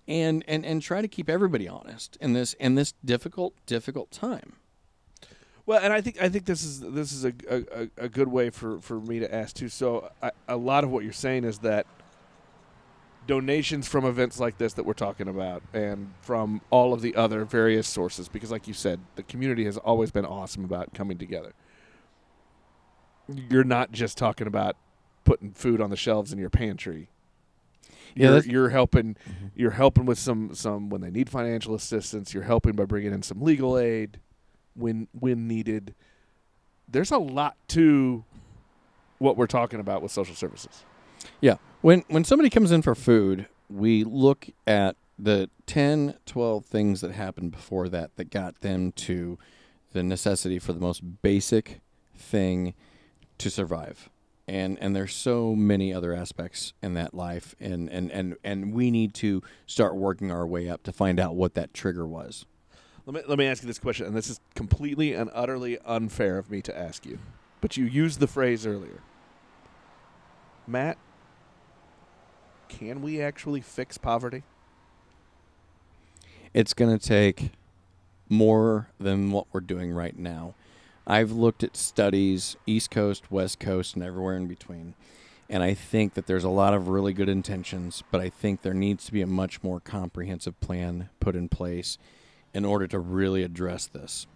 and 0.09 0.45
and 0.49 0.65
and 0.65 0.83
try 0.83 1.01
to 1.01 1.07
keep 1.07 1.31
everybody 1.31 1.69
honest 1.69 2.17
in 2.21 2.33
this 2.33 2.55
in 2.55 2.75
this 2.75 2.95
difficult 3.05 3.55
difficult 3.67 4.11
time. 4.11 4.55
Well, 5.65 5.81
and 5.81 5.93
I 5.93 6.01
think 6.01 6.21
I 6.21 6.29
think 6.29 6.45
this 6.45 6.65
is 6.65 6.81
this 6.81 7.13
is 7.13 7.25
a, 7.25 7.33
a, 7.49 7.89
a 8.05 8.09
good 8.09 8.29
way 8.29 8.51
for, 8.51 8.81
for 8.81 9.01
me 9.01 9.21
to 9.21 9.33
ask 9.33 9.55
too. 9.55 9.69
So 9.69 10.11
I, 10.23 10.33
a 10.49 10.57
lot 10.57 10.83
of 10.85 10.91
what 10.91 11.05
you're 11.05 11.13
saying 11.13 11.45
is 11.45 11.59
that 11.61 11.87
donations 13.29 13.87
from 13.87 14.05
events 14.05 14.41
like 14.41 14.59
this 14.59 14.73
that 14.73 14.85
we're 14.85 14.93
talking 14.93 15.29
about, 15.29 15.63
and 15.73 16.13
from 16.23 16.61
all 16.71 16.93
of 16.93 17.01
the 17.01 17.15
other 17.15 17.45
various 17.45 17.87
sources, 17.87 18.29
because 18.29 18.51
like 18.51 18.67
you 18.67 18.75
said, 18.75 18.99
the 19.15 19.23
community 19.23 19.65
has 19.65 19.77
always 19.79 20.11
been 20.11 20.27
awesome 20.27 20.65
about 20.65 20.93
coming 20.95 21.19
together. 21.19 21.53
You're 23.49 23.63
not 23.63 23.93
just 23.93 24.19
talking 24.19 24.49
about 24.49 24.77
putting 25.25 25.53
food 25.53 25.81
on 25.81 25.91
the 25.91 25.97
shelves 25.97 26.33
in 26.33 26.39
your 26.41 26.51
pantry. 26.51 27.09
Yeah, 28.17 28.25
you're, 28.25 28.31
that's- 28.33 28.47
you're 28.53 28.69
helping. 28.71 29.15
Mm-hmm. 29.15 29.47
You're 29.55 29.71
helping 29.71 30.07
with 30.07 30.19
some 30.19 30.55
some 30.57 30.91
when 30.91 31.01
they 31.01 31.11
need 31.11 31.31
financial 31.31 31.77
assistance. 31.77 32.35
You're 32.35 32.43
helping 32.43 32.73
by 32.73 32.85
bringing 32.85 33.13
in 33.13 33.23
some 33.23 33.41
legal 33.41 33.79
aid 33.79 34.19
when 34.75 35.09
when 35.19 35.47
needed. 35.49 35.95
There's 36.89 37.11
a 37.11 37.19
lot 37.19 37.57
to 37.69 38.25
what 39.19 39.37
we're 39.37 39.47
talking 39.47 39.81
about 39.81 40.03
with 40.03 40.13
social 40.13 40.35
services. 40.35 40.85
Yeah. 41.41 41.57
When 41.81 42.05
when 42.09 42.25
somebody 42.25 42.51
comes 42.51 42.71
in 42.73 42.83
for 42.83 42.95
food, 42.95 43.47
we 43.71 44.05
look 44.05 44.49
at 44.67 44.97
the 45.19 45.49
10, 45.67 46.17
12 46.27 46.65
things 46.65 47.01
that 47.01 47.13
happened 47.13 47.53
before 47.53 47.89
that 47.89 48.17
that 48.17 48.31
got 48.31 48.61
them 48.61 48.93
to 48.93 49.39
the 49.93 50.03
necessity 50.03 50.59
for 50.59 50.73
the 50.73 50.81
most 50.81 51.23
basic 51.23 51.81
thing 52.17 52.75
to 53.39 53.51
survive. 53.51 54.09
and 54.49 54.79
and 54.81 54.95
there's 54.97 55.15
so 55.15 55.55
many 55.55 55.95
other 55.95 56.13
aspects 56.13 56.73
in 56.83 56.95
that 56.95 57.15
life, 57.15 57.55
and 57.61 57.89
and 57.89 58.11
and 58.11 58.37
and 58.43 58.73
we 58.75 58.91
need 58.91 59.15
to 59.15 59.43
start 59.67 59.95
working 59.97 60.31
our 60.33 60.47
way 60.47 60.69
up 60.69 60.83
to 60.83 60.93
find 60.93 61.21
out 61.21 61.37
what 61.37 61.55
that 61.55 61.73
trigger 61.73 62.07
was. 62.07 62.45
Let 63.05 63.15
me 63.15 63.23
let 63.27 63.39
me 63.39 63.47
ask 63.47 63.63
you 63.63 63.67
this 63.67 63.81
question, 63.81 64.07
and 64.07 64.17
this 64.17 64.31
is 64.31 64.41
completely 64.55 65.13
and 65.13 65.29
utterly 65.35 65.79
unfair 65.81 66.39
of 66.39 66.51
me 66.51 66.63
to 66.63 66.77
ask 66.77 67.05
you, 67.05 67.19
but 67.61 67.77
you 67.77 67.85
used 67.85 68.21
the 68.21 68.29
phrase 68.29 68.65
earlier. 68.65 69.01
Matt, 70.69 70.99
can 72.69 73.03
we 73.03 73.21
actually 73.21 73.61
fix 73.61 73.99
poverty? 73.99 74.45
It's 76.55 76.75
going 76.75 76.97
to 76.97 77.05
take 77.05 77.51
more 78.29 78.89
than 79.01 79.33
what 79.33 79.47
we're 79.53 79.61
doing 79.61 79.91
right 79.93 80.17
now. 80.17 80.55
I've 81.05 81.33
looked 81.33 81.65
at 81.65 81.77
studies, 81.77 82.57
East 82.67 82.91
Coast, 82.93 83.33
West 83.33 83.59
Coast, 83.59 83.97
and 83.97 84.05
everywhere 84.05 84.37
in 84.37 84.47
between. 84.47 84.95
And 85.51 85.63
I 85.63 85.75
think 85.75 86.15
that 86.15 86.27
there's 86.27 86.45
a 86.45 86.49
lot 86.49 86.73
of 86.73 86.89
really 86.89 87.13
good 87.13 87.29
intentions, 87.29 88.05
but 88.13 88.21
I 88.21 88.29
think 88.29 88.63
there 88.63 88.73
needs 88.73 89.05
to 89.07 89.13
be 89.13 89.23
a 89.23 89.27
much 89.27 89.63
more 89.63 89.81
comprehensive 89.81 90.59
plan 90.61 91.09
put 91.19 91.35
in 91.35 91.49
place 91.49 91.99
in 92.55 92.65
order 92.65 92.87
to 92.87 92.99
really 92.99 93.43
address 93.43 93.87
this. 93.87 94.27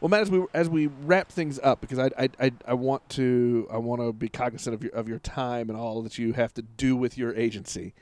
Well, 0.00 0.08
Matt, 0.08 0.22
as 0.22 0.30
we 0.30 0.44
as 0.54 0.68
we 0.68 0.86
wrap 0.86 1.30
things 1.30 1.58
up, 1.62 1.80
because 1.80 1.98
I 1.98 2.10
I, 2.16 2.28
I, 2.40 2.52
I 2.68 2.74
want 2.74 3.08
to 3.10 3.66
I 3.70 3.78
want 3.78 4.00
to 4.00 4.12
be 4.12 4.28
cognizant 4.28 4.74
of 4.74 4.82
your 4.82 4.92
of 4.92 5.08
your 5.08 5.18
time 5.18 5.68
and 5.68 5.78
all 5.78 6.02
that 6.02 6.18
you 6.18 6.34
have 6.34 6.54
to 6.54 6.62
do 6.62 6.96
with 6.96 7.18
your 7.18 7.34
agency. 7.34 7.94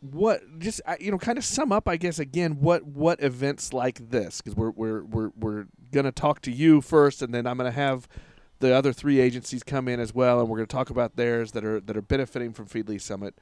What 0.00 0.58
just 0.58 0.80
you 0.98 1.10
know, 1.10 1.18
kind 1.18 1.38
of 1.38 1.44
sum 1.44 1.72
up, 1.72 1.88
I 1.88 1.96
guess, 1.96 2.18
again, 2.18 2.60
what 2.60 2.84
what 2.84 3.22
events 3.22 3.72
like 3.72 4.10
this? 4.10 4.42
Because 4.42 4.56
we're 4.56 4.70
we're 4.70 5.04
we're 5.04 5.30
we're 5.38 5.66
gonna 5.90 6.12
talk 6.12 6.42
to 6.42 6.50
you 6.50 6.82
first, 6.82 7.22
and 7.22 7.32
then 7.32 7.46
I'm 7.46 7.56
gonna 7.56 7.70
have 7.70 8.08
the 8.58 8.74
other 8.74 8.92
three 8.92 9.20
agencies 9.20 9.62
come 9.62 9.88
in 9.88 10.00
as 10.00 10.14
well, 10.14 10.38
and 10.38 10.50
we're 10.50 10.58
gonna 10.58 10.66
talk 10.66 10.90
about 10.90 11.16
theirs 11.16 11.52
that 11.52 11.64
are 11.64 11.80
that 11.80 11.96
are 11.96 12.02
benefiting 12.02 12.52
from 12.52 12.66
Feed 12.66 12.90
Lee 12.90 12.98
Summit 12.98 13.34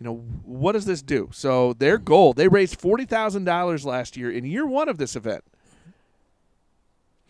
you 0.00 0.04
know, 0.04 0.16
what 0.44 0.72
does 0.72 0.84
this 0.84 1.02
do? 1.02 1.28
So 1.32 1.72
their 1.72 1.98
goal, 1.98 2.32
they 2.32 2.48
raised 2.48 2.80
forty 2.80 3.04
thousand 3.04 3.44
dollars 3.44 3.84
last 3.84 4.16
year 4.16 4.30
in 4.30 4.44
year 4.44 4.66
one 4.66 4.88
of 4.88 4.98
this 4.98 5.16
event. 5.16 5.44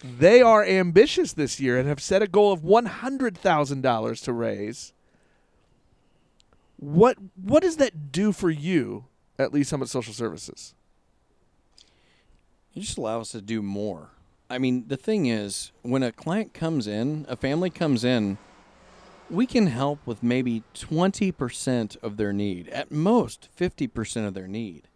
They 0.05 0.43
are 0.43 0.65
ambitious 0.65 1.33
this 1.33 1.59
year 1.59 1.79
and 1.79 1.89
have 1.89 2.01
set 2.01 2.23
a 2.23 2.29
goal 2.29 2.53
of 2.53 2.63
one 2.63 2.87
hundred 2.87 3.37
thousand 3.37 3.83
dollars 3.83 4.21
to 4.23 4.33
raise. 4.33 4.93
What 6.77 7.17
what 7.35 7.63
does 7.63 7.79
that 7.79 8.13
do 8.13 8.33
for 8.33 8.51
you 8.51 9.07
at 9.39 9.53
Lee's 9.53 9.69
Summit 9.69 9.89
Social 9.89 10.13
Services? 10.13 10.75
You 12.75 12.83
just 12.83 12.99
allow 12.99 13.21
us 13.21 13.31
to 13.31 13.41
do 13.41 13.63
more. 13.63 14.11
I 14.51 14.59
mean, 14.59 14.85
the 14.87 14.97
thing 14.97 15.27
is, 15.27 15.73
when 15.83 16.03
a 16.03 16.13
client 16.13 16.55
comes 16.55 16.87
in, 16.87 17.27
a 17.29 17.37
family 17.37 17.71
comes 17.71 18.05
in 18.05 18.39
we 19.31 19.47
can 19.47 19.67
help 19.67 19.99
with 20.07 20.23
maybe 20.23 20.63
20% 20.75 21.97
of 22.03 22.17
their 22.17 22.33
need, 22.33 22.69
at 22.69 22.91
most 22.91 23.49
50% 23.57 24.27
of 24.27 24.35
their 24.35 24.49
need. 24.49 24.89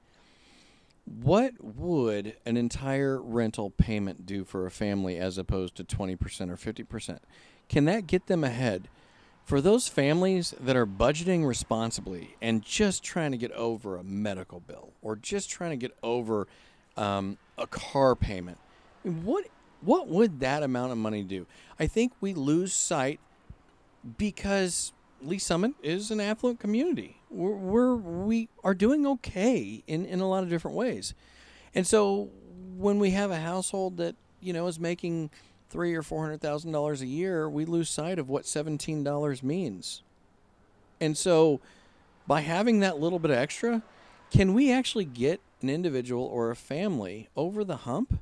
What 1.05 1.55
would 1.61 2.37
an 2.47 2.57
entire 2.57 3.21
rental 3.21 3.71
payment 3.71 4.25
do 4.25 4.45
for 4.45 4.67
a 4.67 4.71
family 4.71 5.19
as 5.19 5.37
opposed 5.37 5.75
to 5.77 5.85
20% 5.85 6.17
or 6.51 6.57
50%? 6.57 7.19
Can 7.69 7.85
that 7.87 8.07
get 8.07 8.27
them 8.27 8.45
ahead? 8.45 8.89
For 9.45 9.61
those 9.61 9.89
families 9.89 10.55
that 10.61 10.77
are 10.77 10.87
budgeting 10.87 11.47
responsibly 11.47 12.37
and 12.41 12.63
just 12.63 13.03
trying 13.03 13.33
to 13.33 13.37
get 13.37 13.51
over 13.53 13.97
a 13.97 14.05
medical 14.05 14.61
bill 14.61 14.93
or 15.03 15.17
just 15.17 15.51
trying 15.51 15.71
to 15.71 15.77
get 15.77 15.97
over 16.03 16.47
um, 16.97 17.39
a 17.59 17.67
car 17.67 18.15
payment, 18.15 18.59
what 19.03 19.47
what 19.81 20.07
would 20.07 20.39
that 20.39 20.63
amount 20.63 20.93
of 20.93 20.99
money 20.99 21.25
do? 21.25 21.45
I 21.79 21.89
think 21.89 22.13
we 22.21 22.35
lose 22.35 22.73
sight 22.73 23.19
because 24.19 24.93
Lee 25.21 25.39
Summit 25.39 25.73
is 25.83 26.11
an 26.11 26.21
affluent 26.21 26.61
community. 26.61 27.21
We're, 27.31 27.55
we're 27.55 27.95
we 27.97 28.49
are 28.65 28.75
doing 28.75 29.07
okay 29.07 29.83
in 29.87 30.05
in 30.05 30.21
a 30.21 30.29
lot 30.29 30.43
of 30.43 30.51
different 30.51 30.77
ways, 30.77 31.15
and 31.75 31.87
so 31.87 32.31
when 32.77 32.99
we 32.99 33.11
have 33.11 33.31
a 33.31 33.41
household 33.41 33.97
that 33.99 34.17
you 34.41 34.53
know 34.53 34.67
is 34.67 34.79
making 34.79 35.31
three 35.71 35.95
or 35.95 36.03
four 36.03 36.23
hundred 36.23 36.41
thousand 36.41 36.73
dollars 36.73 37.01
a 37.01 37.07
year, 37.07 37.49
we 37.49 37.65
lose 37.65 37.89
sight 37.89 38.19
of 38.19 38.29
what 38.29 38.47
seventeen 38.47 39.03
dollars 39.03 39.43
means. 39.43 40.03
And 41.01 41.17
so, 41.17 41.61
by 42.27 42.43
having 42.43 42.81
that 42.81 43.01
little 43.01 43.19
bit 43.19 43.31
extra, 43.31 43.83
can 44.31 44.55
we 44.55 44.71
actually 44.71 45.05
get 45.05 45.41
an 45.61 45.71
individual 45.71 46.25
or 46.25 46.51
a 46.51 46.57
family 46.57 47.29
over 47.37 47.65
the 47.65 47.79
hump? 47.79 48.21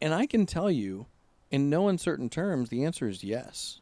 And 0.00 0.14
I 0.14 0.26
can 0.26 0.46
tell 0.46 0.70
you, 0.70 1.06
in 1.50 1.68
no 1.68 1.88
uncertain 1.88 2.30
terms, 2.30 2.70
the 2.70 2.84
answer 2.84 3.06
is 3.06 3.22
yes. 3.22 3.79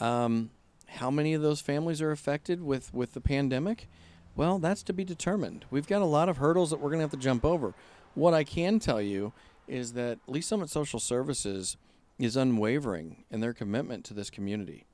Um, 0.00 0.50
how 0.86 1.10
many 1.10 1.34
of 1.34 1.42
those 1.42 1.60
families 1.60 2.00
are 2.00 2.10
affected 2.10 2.62
with, 2.62 2.92
with 2.94 3.12
the 3.14 3.20
pandemic? 3.20 3.88
Well, 4.34 4.58
that's 4.58 4.82
to 4.84 4.92
be 4.92 5.04
determined. 5.04 5.64
We've 5.70 5.86
got 5.86 6.02
a 6.02 6.06
lot 6.06 6.28
of 6.28 6.38
hurdles 6.38 6.70
that 6.70 6.76
we're 6.76 6.90
going 6.90 7.00
to 7.00 7.04
have 7.04 7.10
to 7.10 7.16
jump 7.16 7.44
over. 7.44 7.74
What 8.14 8.34
I 8.34 8.44
can 8.44 8.78
tell 8.78 9.00
you 9.00 9.32
is 9.66 9.92
that 9.92 10.18
Lee 10.26 10.40
Summit 10.40 10.70
Social 10.70 11.00
Services 11.00 11.76
is 12.18 12.36
unwavering 12.36 13.24
in 13.30 13.40
their 13.40 13.52
commitment 13.52 14.04
to 14.06 14.14
this 14.14 14.30
community. 14.30 14.86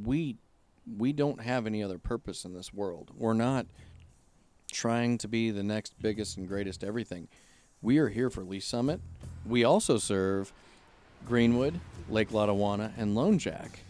We 0.00 0.36
we 0.98 1.12
don't 1.12 1.40
have 1.40 1.66
any 1.66 1.82
other 1.82 1.98
purpose 1.98 2.44
in 2.44 2.54
this 2.54 2.74
world. 2.74 3.12
We're 3.16 3.34
not 3.34 3.66
trying 4.72 5.16
to 5.18 5.28
be 5.28 5.50
the 5.50 5.62
next 5.62 5.94
biggest 6.00 6.36
and 6.36 6.48
greatest 6.48 6.82
everything. 6.82 7.28
We 7.80 7.98
are 7.98 8.08
here 8.08 8.30
for 8.30 8.42
Lee 8.42 8.60
Summit. 8.60 9.00
We 9.46 9.62
also 9.62 9.98
serve 9.98 10.52
Greenwood, 11.26 11.78
Lake 12.08 12.30
Lotawana, 12.30 12.92
and 12.96 13.14
Lone 13.14 13.38
Jack 13.38 13.80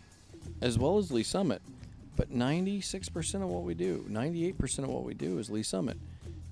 as 0.62 0.78
well 0.78 0.96
as 0.96 1.10
Lee 1.10 1.22
Summit. 1.24 1.60
But 2.16 2.30
96% 2.30 3.34
of 3.42 3.48
what 3.48 3.64
we 3.64 3.74
do, 3.74 4.06
98% 4.08 4.78
of 4.80 4.88
what 4.88 5.04
we 5.04 5.14
do 5.14 5.38
is 5.38 5.50
Lee 5.50 5.62
Summit. 5.62 5.98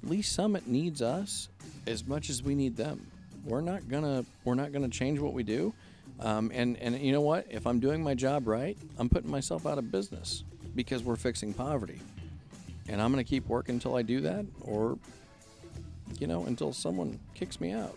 Lee 0.03 0.23
Summit 0.23 0.67
needs 0.67 1.01
us 1.01 1.49
as 1.87 2.07
much 2.07 2.29
as 2.29 2.43
we 2.43 2.55
need 2.55 2.77
them. 2.77 3.07
We're 3.45 3.61
not 3.61 3.89
gonna 3.89 4.25
we're 4.45 4.55
not 4.55 4.73
gonna 4.73 4.89
change 4.89 5.19
what 5.19 5.33
we 5.33 5.43
do. 5.43 5.73
Um, 6.19 6.51
and 6.53 6.77
and 6.79 6.99
you 6.99 7.13
know 7.13 7.21
what? 7.21 7.47
If 7.51 7.67
I'm 7.67 7.81
doing 7.81 8.03
my 8.03 8.15
job 8.15 8.47
right, 8.47 8.77
I'm 8.99 9.09
putting 9.09 9.31
myself 9.31 9.67
out 9.67 9.79
of 9.79 9.91
business 9.91 10.45
because 10.75 11.03
we're 11.03 11.17
fixing 11.17 11.55
poverty. 11.55 12.01
And 12.89 13.01
I'm 13.01 13.11
gonna 13.13 13.25
keep 13.25 13.47
working 13.49 13.75
until 13.77 13.97
I 13.97 14.03
do 14.03 14.21
that, 14.23 14.45
or 14.63 14.99
you 16.19 16.27
know, 16.27 16.45
until 16.45 16.73
someone 16.73 17.19
kicks 17.35 17.61
me 17.61 17.73
out. 17.73 17.97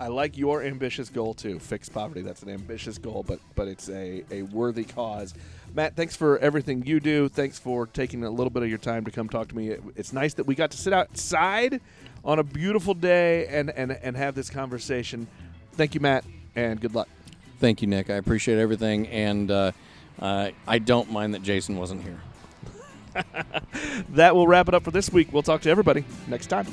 I 0.00 0.08
like 0.08 0.38
your 0.38 0.62
ambitious 0.62 1.10
goal 1.10 1.34
too. 1.34 1.58
Fix 1.58 1.90
poverty. 1.90 2.22
That's 2.22 2.42
an 2.42 2.48
ambitious 2.48 2.96
goal, 2.96 3.22
but 3.22 3.38
but 3.54 3.68
it's 3.68 3.90
a, 3.90 4.24
a 4.30 4.42
worthy 4.42 4.84
cause. 4.84 5.34
Matt, 5.74 5.94
thanks 5.94 6.16
for 6.16 6.38
everything 6.38 6.84
you 6.86 7.00
do. 7.00 7.28
Thanks 7.28 7.58
for 7.58 7.86
taking 7.86 8.24
a 8.24 8.30
little 8.30 8.50
bit 8.50 8.62
of 8.62 8.70
your 8.70 8.78
time 8.78 9.04
to 9.04 9.10
come 9.10 9.28
talk 9.28 9.48
to 9.48 9.56
me. 9.56 9.68
It, 9.68 9.82
it's 9.96 10.14
nice 10.14 10.32
that 10.34 10.46
we 10.46 10.54
got 10.54 10.70
to 10.70 10.78
sit 10.78 10.94
outside 10.94 11.82
on 12.24 12.38
a 12.38 12.42
beautiful 12.42 12.94
day 12.94 13.46
and, 13.46 13.70
and, 13.70 13.92
and 13.92 14.16
have 14.16 14.34
this 14.34 14.50
conversation. 14.50 15.26
Thank 15.72 15.94
you, 15.94 16.00
Matt, 16.00 16.24
and 16.56 16.80
good 16.80 16.94
luck. 16.94 17.08
Thank 17.60 17.82
you, 17.82 17.88
Nick. 17.88 18.10
I 18.10 18.14
appreciate 18.14 18.58
everything, 18.58 19.06
and 19.08 19.50
uh, 19.50 19.72
uh, 20.18 20.50
I 20.66 20.78
don't 20.78 21.12
mind 21.12 21.34
that 21.34 21.42
Jason 21.42 21.76
wasn't 21.76 22.02
here. 22.02 22.20
that 24.10 24.34
will 24.34 24.48
wrap 24.48 24.66
it 24.68 24.74
up 24.74 24.82
for 24.82 24.90
this 24.90 25.12
week. 25.12 25.32
We'll 25.32 25.42
talk 25.42 25.60
to 25.62 25.70
everybody 25.70 26.04
next 26.26 26.46
time. 26.46 26.66